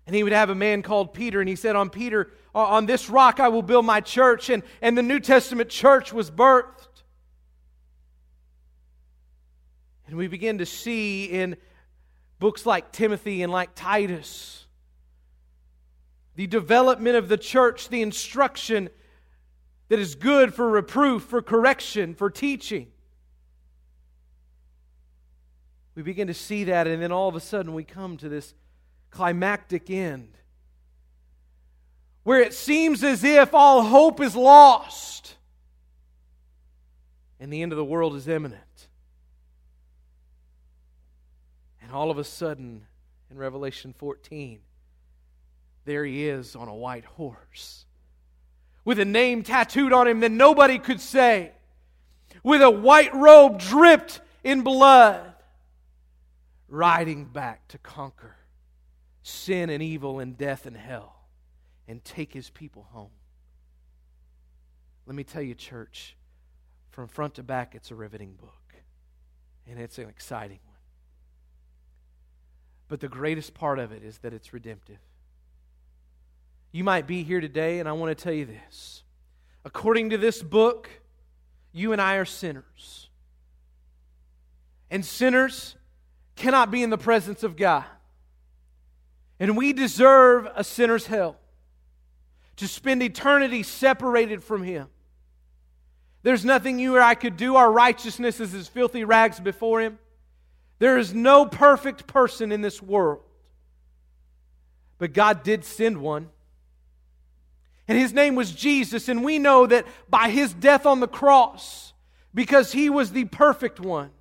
And 0.08 0.16
he 0.16 0.24
would 0.24 0.32
have 0.32 0.50
a 0.50 0.56
man 0.56 0.82
called 0.82 1.14
Peter, 1.14 1.42
and 1.42 1.50
he 1.50 1.58
said, 1.58 1.76
On 1.76 1.90
Peter, 1.90 2.32
on 2.56 2.86
this 2.86 3.10
rock 3.10 3.42
I 3.42 3.50
will 3.50 3.62
build 3.62 3.86
my 3.86 4.00
church. 4.00 4.50
And, 4.50 4.64
and 4.82 4.98
the 4.98 5.04
New 5.04 5.20
Testament 5.20 5.70
church 5.70 6.14
was 6.14 6.32
birthed. 6.32 6.88
And 10.08 10.16
we 10.16 10.28
begin 10.28 10.60
to 10.60 10.66
see 10.66 11.26
in 11.26 11.58
books 12.40 12.66
like 12.66 12.94
Timothy 12.94 13.44
and 13.44 13.52
like 13.52 13.72
Titus 13.76 14.66
the 16.36 16.48
development 16.48 17.18
of 17.18 17.28
the 17.28 17.38
church, 17.38 17.90
the 17.90 18.02
instruction 18.02 18.90
that 19.90 20.00
is 20.00 20.16
good 20.16 20.54
for 20.54 20.70
reproof, 20.70 21.24
for 21.24 21.42
correction, 21.42 22.14
for 22.16 22.30
teaching. 22.30 22.88
We 25.96 26.04
begin 26.04 26.28
to 26.28 26.34
see 26.34 26.64
that, 26.66 26.88
and 26.88 27.02
then 27.02 27.12
all 27.12 27.28
of 27.28 27.36
a 27.36 27.42
sudden 27.42 27.74
we 27.74 27.84
come 27.84 28.16
to 28.18 28.30
this 28.30 28.54
climactic 29.12 29.90
end 29.90 30.38
where 32.24 32.42
it 32.42 32.54
seems 32.54 33.04
as 33.04 33.24
if 33.24 33.54
all 33.54 33.82
hope 33.82 34.22
is 34.22 34.36
lost 34.36 35.36
and 37.40 37.52
the 37.52 37.62
end 37.62 37.72
of 37.72 37.78
the 37.78 37.86
world 37.86 38.16
is 38.16 38.28
imminent. 38.28 38.88
And 41.82 41.92
all 41.92 42.12
of 42.12 42.20
a 42.20 42.24
sudden, 42.24 42.86
in 43.32 43.38
Revelation 43.38 43.94
14, 43.98 44.60
there 45.86 46.06
he 46.06 46.28
is 46.28 46.56
on 46.56 46.68
a 46.68 46.76
white 46.76 47.06
horse 47.06 47.86
with 48.86 49.00
a 49.00 49.06
name 49.06 49.44
tattooed 49.44 49.94
on 49.94 50.08
him 50.08 50.20
that 50.22 50.32
nobody 50.32 50.80
could 50.80 51.02
say, 51.02 51.52
with 52.44 52.62
a 52.62 52.70
white 52.70 53.14
robe 53.14 53.60
dripped 53.60 54.22
in 54.44 54.62
blood, 54.62 55.34
riding 56.68 57.26
back 57.26 57.68
to 57.68 57.78
conquer 57.78 58.36
sin 59.22 59.70
and 59.70 59.84
evil 59.84 60.20
and 60.20 60.38
death 60.38 60.66
and 60.66 60.78
hell 60.78 61.16
and 61.88 62.04
take 62.04 62.34
his 62.34 62.50
people 62.50 62.88
home. 62.92 63.12
Let 65.06 65.16
me 65.16 65.24
tell 65.24 65.42
you, 65.42 65.56
church, 65.56 66.16
from 66.92 67.08
front 67.08 67.36
to 67.36 67.44
back, 67.44 67.76
it's 67.76 67.92
a 67.92 67.96
riveting 67.96 68.34
book, 68.34 68.76
and 69.68 69.80
it's 69.80 69.98
an 69.98 70.08
exciting 70.08 70.60
one. 70.66 70.76
but 72.90 73.00
the 73.00 73.08
greatest 73.08 73.54
part 73.54 73.80
of 73.80 73.92
it 73.92 74.04
is 74.04 74.18
that 74.20 74.34
it's 74.34 74.52
redemptive. 74.52 75.00
You 76.72 76.84
might 76.84 77.08
be 77.08 77.24
here 77.24 77.42
today, 77.42 77.80
and 77.80 77.90
I 77.90 77.94
want 77.94 78.16
to 78.16 78.24
tell 78.24 78.34
you 78.34 78.46
this. 78.46 79.04
According 79.66 80.12
to 80.12 80.18
this 80.18 80.42
book, 80.42 80.90
you 81.72 81.92
and 81.92 82.02
I 82.02 82.16
are 82.16 82.26
sinners. 82.26 83.10
And 84.92 85.06
sinners 85.06 85.76
cannot 86.36 86.72
be 86.72 86.84
in 86.84 86.90
the 86.90 86.98
presence 86.98 87.44
of 87.44 87.56
God. 87.58 87.86
And 89.40 89.56
we 89.58 89.74
deserve 89.74 90.48
a 90.56 90.64
sinner's 90.64 91.08
hell 91.08 91.38
to 92.58 92.68
spend 92.68 93.02
eternity 93.02 93.64
separated 93.64 94.44
from 94.44 94.64
Him. 94.64 94.88
There's 96.24 96.44
nothing 96.44 96.80
you 96.80 96.98
or 96.98 97.02
I 97.02 97.16
could 97.16 97.38
do. 97.38 97.56
Our 97.56 97.72
righteousness 97.72 98.40
is 98.40 98.54
as 98.54 98.68
filthy 98.68 99.06
rags 99.06 99.40
before 99.40 99.82
Him. 99.82 99.98
There 100.80 100.98
is 100.98 101.14
no 101.14 101.46
perfect 101.46 102.08
person 102.08 102.52
in 102.52 102.62
this 102.62 102.82
world. 102.82 103.22
But 104.98 105.14
God 105.14 105.44
did 105.44 105.64
send 105.64 106.00
one. 106.00 106.30
And 107.90 107.98
his 107.98 108.14
name 108.14 108.36
was 108.36 108.52
Jesus. 108.52 109.10
And 109.10 109.24
we 109.24 109.40
know 109.40 109.66
that 109.66 109.86
by 110.08 110.30
his 110.30 110.54
death 110.54 110.86
on 110.86 111.00
the 111.00 111.08
cross, 111.08 111.94
because 112.36 112.72
he 112.72 112.88
was 112.88 113.12
the 113.12 113.26
perfect 113.26 113.80
one, 113.80 114.12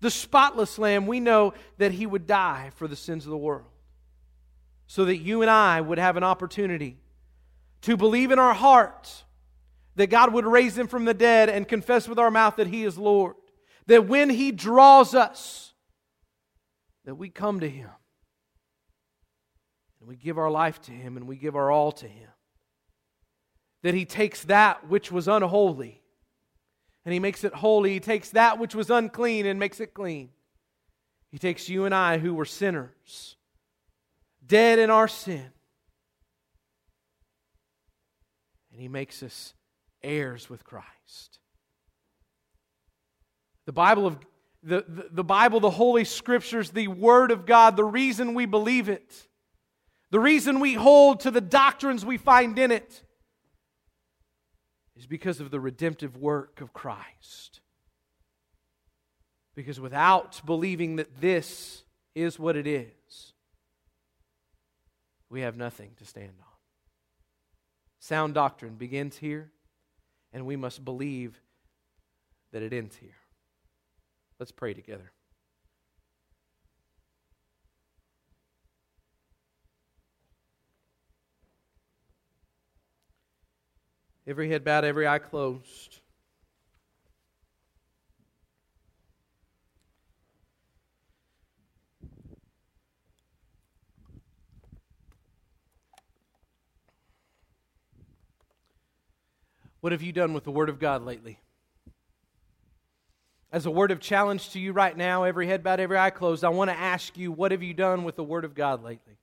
the 0.00 0.12
spotless 0.12 0.78
lamb, 0.78 1.08
we 1.08 1.18
know 1.18 1.52
that 1.78 1.90
he 1.90 2.06
would 2.06 2.28
die 2.28 2.70
for 2.76 2.86
the 2.86 2.94
sins 2.94 3.24
of 3.24 3.30
the 3.30 3.36
world. 3.36 3.66
So 4.86 5.06
that 5.06 5.16
you 5.16 5.42
and 5.42 5.50
I 5.50 5.80
would 5.80 5.98
have 5.98 6.16
an 6.16 6.22
opportunity 6.22 6.98
to 7.82 7.96
believe 7.96 8.30
in 8.30 8.38
our 8.38 8.54
hearts 8.54 9.24
that 9.96 10.06
God 10.06 10.32
would 10.32 10.46
raise 10.46 10.78
him 10.78 10.86
from 10.86 11.04
the 11.04 11.14
dead 11.14 11.48
and 11.48 11.66
confess 11.66 12.06
with 12.06 12.20
our 12.20 12.30
mouth 12.30 12.56
that 12.56 12.68
he 12.68 12.84
is 12.84 12.96
Lord. 12.96 13.34
That 13.88 14.06
when 14.06 14.30
he 14.30 14.52
draws 14.52 15.16
us, 15.16 15.72
that 17.04 17.16
we 17.16 17.28
come 17.28 17.58
to 17.58 17.68
him 17.68 17.90
and 19.98 20.08
we 20.08 20.14
give 20.14 20.38
our 20.38 20.50
life 20.50 20.80
to 20.82 20.92
him 20.92 21.16
and 21.16 21.26
we 21.26 21.36
give 21.36 21.56
our 21.56 21.72
all 21.72 21.90
to 21.90 22.06
him. 22.06 22.28
That 23.82 23.94
he 23.94 24.04
takes 24.04 24.44
that 24.44 24.88
which 24.88 25.12
was 25.12 25.28
unholy 25.28 26.02
and 27.06 27.12
he 27.12 27.20
makes 27.20 27.44
it 27.44 27.54
holy. 27.54 27.92
He 27.92 28.00
takes 28.00 28.30
that 28.30 28.58
which 28.58 28.74
was 28.74 28.90
unclean 28.90 29.46
and 29.46 29.60
makes 29.60 29.78
it 29.78 29.94
clean. 29.94 30.30
He 31.30 31.38
takes 31.38 31.68
you 31.68 31.84
and 31.84 31.94
I 31.94 32.18
who 32.18 32.34
were 32.34 32.44
sinners, 32.44 33.36
dead 34.44 34.80
in 34.80 34.90
our 34.90 35.06
sin, 35.06 35.52
and 38.72 38.80
he 38.80 38.88
makes 38.88 39.22
us 39.22 39.54
heirs 40.02 40.50
with 40.50 40.64
Christ. 40.64 41.38
The 43.66 43.72
Bible 43.72 44.06
of 44.06 44.18
the, 44.64 44.84
the, 44.88 45.08
the, 45.12 45.24
Bible, 45.24 45.60
the 45.60 45.70
Holy 45.70 46.04
Scriptures, 46.04 46.70
the 46.70 46.88
Word 46.88 47.30
of 47.30 47.46
God, 47.46 47.76
the 47.76 47.84
reason 47.84 48.34
we 48.34 48.46
believe 48.46 48.88
it, 48.88 49.28
the 50.10 50.18
reason 50.18 50.58
we 50.58 50.74
hold 50.74 51.20
to 51.20 51.30
the 51.30 51.40
doctrines 51.40 52.04
we 52.04 52.16
find 52.16 52.58
in 52.58 52.72
it, 52.72 53.04
is 54.96 55.06
because 55.06 55.40
of 55.40 55.50
the 55.50 55.60
redemptive 55.60 56.16
work 56.16 56.60
of 56.60 56.72
Christ. 56.72 57.60
Because 59.54 59.80
without 59.80 60.40
believing 60.44 60.96
that 60.96 61.20
this 61.20 61.84
is 62.14 62.38
what 62.38 62.56
it 62.56 62.66
is, 62.66 63.32
we 65.28 65.40
have 65.42 65.56
nothing 65.56 65.90
to 65.98 66.04
stand 66.04 66.32
on. 66.38 66.46
Sound 67.98 68.34
doctrine 68.34 68.74
begins 68.74 69.16
here 69.16 69.50
and 70.32 70.46
we 70.46 70.56
must 70.56 70.84
believe 70.84 71.40
that 72.52 72.62
it 72.62 72.72
ends 72.72 72.96
here. 72.96 73.16
Let's 74.38 74.52
pray 74.52 74.74
together. 74.74 75.12
Every 84.26 84.48
head 84.50 84.64
bowed, 84.64 84.84
every 84.84 85.06
eye 85.06 85.20
closed. 85.20 86.00
What 99.80 99.92
have 99.92 100.02
you 100.02 100.10
done 100.10 100.32
with 100.32 100.42
the 100.42 100.50
Word 100.50 100.68
of 100.68 100.80
God 100.80 101.04
lately? 101.04 101.38
As 103.52 103.66
a 103.66 103.70
word 103.70 103.92
of 103.92 104.00
challenge 104.00 104.50
to 104.50 104.58
you 104.58 104.72
right 104.72 104.96
now, 104.96 105.22
every 105.22 105.46
head 105.46 105.62
bowed, 105.62 105.78
every 105.78 105.96
eye 105.96 106.10
closed, 106.10 106.42
I 106.42 106.48
want 106.48 106.70
to 106.70 106.76
ask 106.76 107.16
you, 107.16 107.30
what 107.30 107.52
have 107.52 107.62
you 107.62 107.72
done 107.72 108.02
with 108.02 108.16
the 108.16 108.24
Word 108.24 108.44
of 108.44 108.56
God 108.56 108.82
lately? 108.82 109.16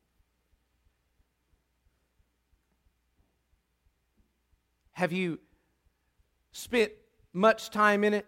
Have 4.94 5.12
you 5.12 5.40
spent 6.52 6.92
much 7.34 7.70
time 7.70 8.04
in 8.04 8.14
it? 8.14 8.26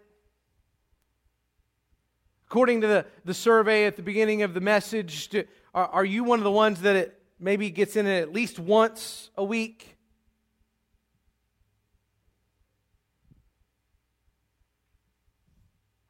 According 2.48 2.82
to 2.82 2.86
the, 2.86 3.06
the 3.24 3.34
survey 3.34 3.86
at 3.86 3.96
the 3.96 4.02
beginning 4.02 4.42
of 4.42 4.54
the 4.54 4.60
message, 4.60 5.30
are, 5.74 5.86
are 5.86 6.04
you 6.04 6.22
one 6.22 6.38
of 6.38 6.44
the 6.44 6.50
ones 6.50 6.82
that 6.82 6.94
it 6.94 7.20
maybe 7.40 7.70
gets 7.70 7.96
in 7.96 8.06
it 8.06 8.20
at 8.20 8.32
least 8.32 8.58
once 8.58 9.30
a 9.36 9.44
week? 9.44 9.96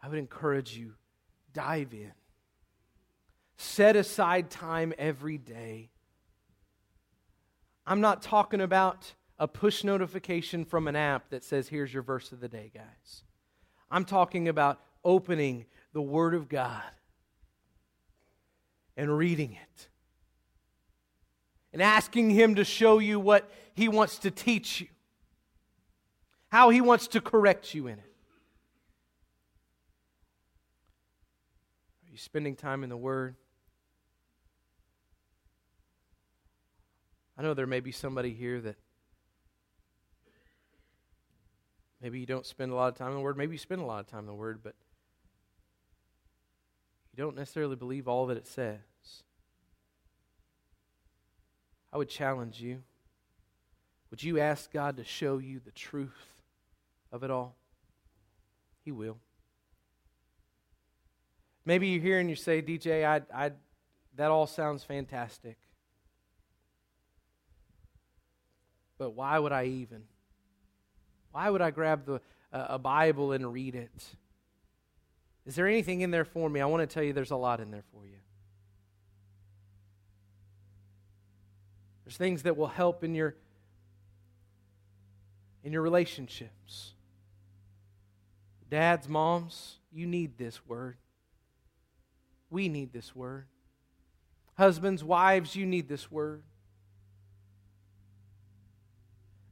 I 0.02 0.08
would 0.08 0.18
encourage 0.18 0.76
you 0.76 0.92
dive 1.52 1.92
in. 1.92 2.12
Set 3.56 3.96
aside 3.96 4.50
time 4.50 4.92
every 4.98 5.38
day. 5.38 5.90
I'm 7.86 8.00
not 8.00 8.22
talking 8.22 8.60
about 8.60 9.14
a 9.38 9.46
push 9.46 9.84
notification 9.84 10.64
from 10.64 10.88
an 10.88 10.96
app 10.96 11.30
that 11.30 11.44
says, 11.44 11.68
here's 11.68 11.92
your 11.92 12.02
verse 12.02 12.32
of 12.32 12.40
the 12.40 12.48
day, 12.48 12.70
guys. 12.74 13.22
I'm 13.90 14.04
talking 14.04 14.48
about 14.48 14.80
opening 15.04 15.66
the 15.92 16.02
Word 16.02 16.34
of 16.34 16.48
God 16.48 16.82
and 18.96 19.16
reading 19.16 19.52
it 19.52 19.88
and 21.72 21.82
asking 21.82 22.30
Him 22.30 22.54
to 22.54 22.64
show 22.64 22.98
you 22.98 23.20
what 23.20 23.50
He 23.74 23.88
wants 23.88 24.18
to 24.20 24.30
teach 24.30 24.80
you, 24.80 24.88
how 26.48 26.70
He 26.70 26.80
wants 26.80 27.08
to 27.08 27.20
correct 27.20 27.74
you 27.74 27.86
in 27.86 27.98
it. 27.98 28.12
Are 32.04 32.10
you 32.10 32.18
spending 32.18 32.56
time 32.56 32.82
in 32.82 32.88
the 32.88 32.96
Word? 32.96 33.36
I 37.38 37.42
know 37.42 37.52
there 37.52 37.66
may 37.66 37.80
be 37.80 37.92
somebody 37.92 38.32
here 38.32 38.62
that 38.62 38.76
maybe 42.00 42.18
you 42.20 42.26
don't 42.26 42.46
spend 42.46 42.72
a 42.72 42.74
lot 42.74 42.88
of 42.88 42.94
time 42.94 43.08
in 43.08 43.14
the 43.14 43.20
Word. 43.20 43.36
Maybe 43.36 43.52
you 43.54 43.58
spend 43.58 43.80
a 43.80 43.84
lot 43.84 44.00
of 44.00 44.06
time 44.06 44.20
in 44.20 44.26
the 44.26 44.34
Word, 44.34 44.60
but 44.62 44.74
you 47.16 47.22
don't 47.22 47.36
necessarily 47.36 47.76
believe 47.76 48.08
all 48.08 48.26
that 48.26 48.36
it 48.36 48.46
says. 48.46 48.78
I 51.92 51.96
would 51.98 52.08
challenge 52.08 52.60
you. 52.60 52.82
Would 54.10 54.22
you 54.22 54.38
ask 54.38 54.70
God 54.72 54.98
to 54.98 55.04
show 55.04 55.38
you 55.38 55.60
the 55.64 55.70
truth 55.70 56.42
of 57.10 57.24
it 57.24 57.30
all? 57.30 57.56
He 58.84 58.92
will. 58.92 59.18
Maybe 61.64 61.88
you're 61.88 62.02
here 62.02 62.20
and 62.20 62.30
you 62.30 62.36
say, 62.36 62.62
DJ, 62.62 63.04
I, 63.04 63.22
I, 63.34 63.52
that 64.14 64.30
all 64.30 64.46
sounds 64.46 64.84
fantastic. 64.84 65.56
But 68.98 69.10
why 69.10 69.38
would 69.38 69.52
I 69.52 69.64
even? 69.64 70.02
Why 71.36 71.50
would 71.50 71.60
I 71.60 71.70
grab 71.70 72.06
the, 72.06 72.14
uh, 72.50 72.66
a 72.70 72.78
Bible 72.78 73.32
and 73.32 73.52
read 73.52 73.74
it? 73.74 74.06
Is 75.44 75.54
there 75.54 75.68
anything 75.68 76.00
in 76.00 76.10
there 76.10 76.24
for 76.24 76.48
me? 76.48 76.62
I 76.62 76.64
want 76.64 76.80
to 76.80 76.86
tell 76.86 77.02
you 77.02 77.12
there's 77.12 77.30
a 77.30 77.36
lot 77.36 77.60
in 77.60 77.70
there 77.70 77.84
for 77.92 78.06
you. 78.06 78.16
There's 82.06 82.16
things 82.16 82.44
that 82.44 82.56
will 82.56 82.68
help 82.68 83.04
in 83.04 83.14
your 83.14 83.36
in 85.62 85.74
your 85.74 85.82
relationships. 85.82 86.94
Dads, 88.70 89.06
moms, 89.06 89.80
you 89.92 90.06
need 90.06 90.38
this 90.38 90.66
word. 90.66 90.96
We 92.48 92.70
need 92.70 92.94
this 92.94 93.14
word. 93.14 93.44
Husbands, 94.56 95.04
wives, 95.04 95.54
you 95.54 95.66
need 95.66 95.86
this 95.86 96.10
word. 96.10 96.44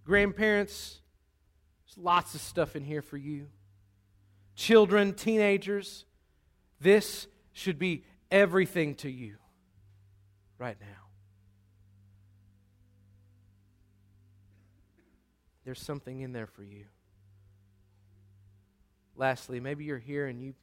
Grandparents, 0.06 1.02
there's 1.94 2.04
lots 2.04 2.34
of 2.34 2.40
stuff 2.40 2.76
in 2.76 2.84
here 2.84 3.02
for 3.02 3.16
you. 3.16 3.46
Children, 4.56 5.14
teenagers, 5.14 6.04
this 6.80 7.26
should 7.52 7.78
be 7.78 8.04
everything 8.30 8.94
to 8.96 9.10
you 9.10 9.36
right 10.58 10.76
now. 10.80 10.86
There's 15.64 15.80
something 15.80 16.20
in 16.20 16.32
there 16.32 16.46
for 16.46 16.62
you. 16.62 16.84
Lastly, 19.16 19.60
maybe 19.60 19.84
you're 19.84 19.98
here 19.98 20.26
and 20.26 20.40
you 20.40 20.54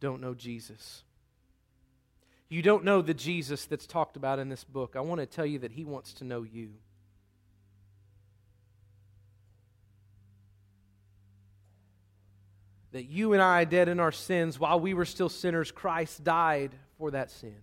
don't 0.00 0.20
know 0.20 0.34
Jesus 0.34 1.02
you 2.50 2.62
don't 2.62 2.82
know 2.82 3.00
the 3.00 3.14
Jesus 3.14 3.64
that's 3.64 3.86
talked 3.86 4.16
about 4.16 4.40
in 4.40 4.48
this 4.48 4.64
book, 4.64 4.96
I 4.96 5.00
want 5.00 5.20
to 5.20 5.26
tell 5.26 5.46
you 5.46 5.60
that 5.60 5.70
he 5.70 5.84
wants 5.84 6.12
to 6.14 6.24
know 6.24 6.42
you. 6.42 6.70
That 12.92 13.04
you 13.04 13.32
and 13.32 13.42
I, 13.42 13.64
dead 13.64 13.88
in 13.88 14.00
our 14.00 14.12
sins, 14.12 14.58
while 14.58 14.80
we 14.80 14.94
were 14.94 15.04
still 15.04 15.28
sinners, 15.28 15.70
Christ 15.70 16.24
died 16.24 16.72
for 16.98 17.12
that 17.12 17.30
sin. 17.30 17.56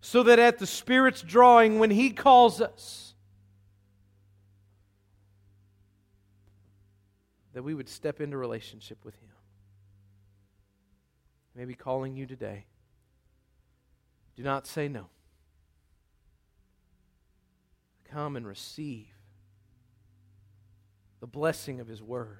so 0.00 0.22
that 0.22 0.38
at 0.38 0.58
the 0.58 0.66
Spirit's 0.66 1.20
drawing, 1.20 1.78
when 1.78 1.90
He 1.90 2.08
calls 2.08 2.62
us, 2.62 3.12
that 7.52 7.62
we 7.62 7.74
would 7.74 7.90
step 7.90 8.20
into 8.20 8.38
relationship 8.38 9.04
with 9.04 9.14
Him. 9.16 9.28
Maybe 11.54 11.74
calling 11.74 12.16
you 12.16 12.24
today. 12.24 12.64
Do 14.34 14.42
not 14.42 14.66
say 14.66 14.88
no. 14.88 15.08
Come 18.10 18.36
and 18.36 18.46
receive 18.46 19.12
the 21.20 21.26
blessing 21.26 21.80
of 21.80 21.88
His 21.88 22.02
Word. 22.02 22.38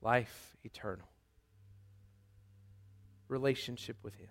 Life 0.00 0.56
eternal. 0.64 1.08
Relationship 3.28 3.96
with 4.02 4.14
Him. 4.14 4.28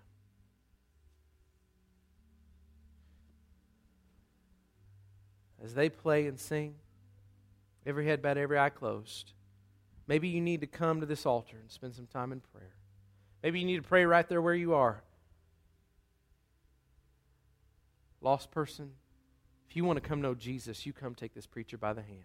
As 5.64 5.74
they 5.74 5.90
play 5.90 6.28
and 6.28 6.40
sing, 6.40 6.76
every 7.86 8.06
head 8.06 8.22
bowed, 8.22 8.38
every 8.38 8.60
eye 8.60 8.70
closed, 8.70 9.34
maybe 10.08 10.28
you 10.28 10.40
need 10.40 10.62
to 10.62 10.68
come 10.68 11.00
to 11.00 11.06
this 11.06 11.26
altar 11.26 11.58
and 11.60 11.72
spend 11.72 11.96
some 11.96 12.08
time 12.08 12.32
in 12.32 12.40
prayer. 12.40 12.76
Maybe 13.44 13.60
you 13.60 13.66
need 13.66 13.78
to 13.78 13.88
pray 13.88 14.06
right 14.06 14.28
there 14.28 14.42
where 14.42 14.54
you 14.54 14.74
are. 14.74 15.04
Lost 18.22 18.52
person, 18.52 18.92
if 19.70 19.76
you 19.76 19.84
want 19.84 20.02
to 20.02 20.08
come 20.08 20.22
know 20.22 20.34
Jesus, 20.34 20.86
you 20.86 20.94
come 20.94 21.14
take 21.16 21.34
this 21.34 21.46
preacher 21.46 21.78
by 21.78 21.94
the 21.94 22.02
hand. 22.02 22.24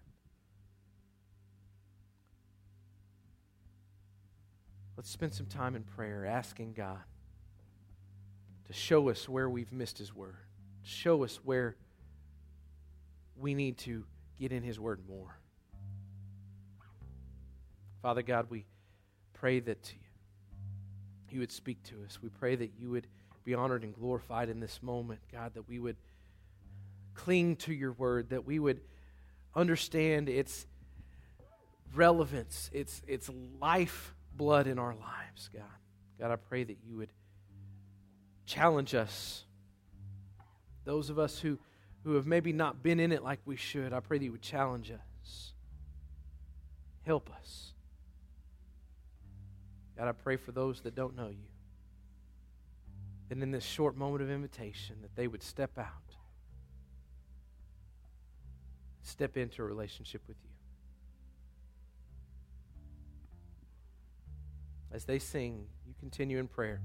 Let's 4.97 5.11
spend 5.11 5.34
some 5.34 5.47
time 5.47 5.74
in 5.74 5.82
prayer 5.82 6.26
asking 6.26 6.74
God 6.74 7.01
to 8.66 8.72
show 8.72 9.09
us 9.09 9.28
where 9.28 9.49
we've 9.49 9.72
missed 9.72 9.99
His 9.99 10.14
Word, 10.14 10.36
show 10.82 11.24
us 11.24 11.40
where 11.43 11.76
we 13.36 13.55
need 13.55 13.78
to 13.78 14.05
get 14.38 14.53
in 14.53 14.62
His 14.62 14.78
Word 14.78 15.01
more. 15.09 15.36
Father 18.03 18.22
God, 18.22 18.47
we 18.51 18.64
pray 19.32 19.61
that 19.61 19.93
you 21.30 21.40
would 21.40 21.53
speak 21.53 21.82
to 21.84 22.05
us. 22.05 22.20
We 22.22 22.28
pray 22.28 22.55
that 22.57 22.72
you 22.78 22.90
would 22.90 23.07
be 23.45 23.55
honored 23.55 23.82
and 23.82 23.95
glorified 23.95 24.49
in 24.49 24.61
this 24.61 24.80
moment, 24.82 25.20
God, 25.32 25.55
that 25.55 25.68
we 25.68 25.78
would 25.78 25.97
cling 27.14 27.56
to 27.56 27.72
your 27.72 27.92
word, 27.92 28.30
that 28.30 28.46
we 28.46 28.58
would 28.58 28.80
understand 29.54 30.28
its 30.28 30.66
relevance, 31.94 32.70
its, 32.72 33.02
its 33.06 33.30
life 33.60 34.14
blood 34.34 34.66
in 34.66 34.78
our 34.78 34.94
lives, 34.94 35.50
God. 35.52 35.62
God, 36.18 36.30
I 36.30 36.36
pray 36.36 36.64
that 36.64 36.78
you 36.86 36.96
would 36.96 37.12
challenge 38.46 38.94
us. 38.94 39.44
Those 40.84 41.10
of 41.10 41.18
us 41.18 41.38
who, 41.38 41.58
who 42.04 42.14
have 42.14 42.26
maybe 42.26 42.52
not 42.52 42.82
been 42.82 43.00
in 43.00 43.12
it 43.12 43.22
like 43.22 43.40
we 43.44 43.56
should, 43.56 43.92
I 43.92 44.00
pray 44.00 44.18
that 44.18 44.24
you 44.24 44.32
would 44.32 44.42
challenge 44.42 44.90
us. 44.90 45.52
Help 47.04 47.30
us. 47.34 47.72
God, 49.96 50.08
I 50.08 50.12
pray 50.12 50.36
for 50.36 50.52
those 50.52 50.80
that 50.82 50.94
don't 50.94 51.16
know 51.16 51.28
you. 51.28 51.48
And 53.30 53.42
in 53.42 53.50
this 53.50 53.64
short 53.64 53.96
moment 53.96 54.22
of 54.22 54.30
invitation, 54.30 54.96
that 55.02 55.14
they 55.16 55.26
would 55.26 55.42
step 55.42 55.78
out 55.78 56.11
step 59.03 59.36
into 59.36 59.62
a 59.62 59.64
relationship 59.64 60.22
with 60.26 60.36
you. 60.42 60.50
As 64.92 65.05
they 65.05 65.18
sing, 65.18 65.66
you 65.86 65.94
continue 65.98 66.38
in 66.38 66.48
prayer. 66.48 66.80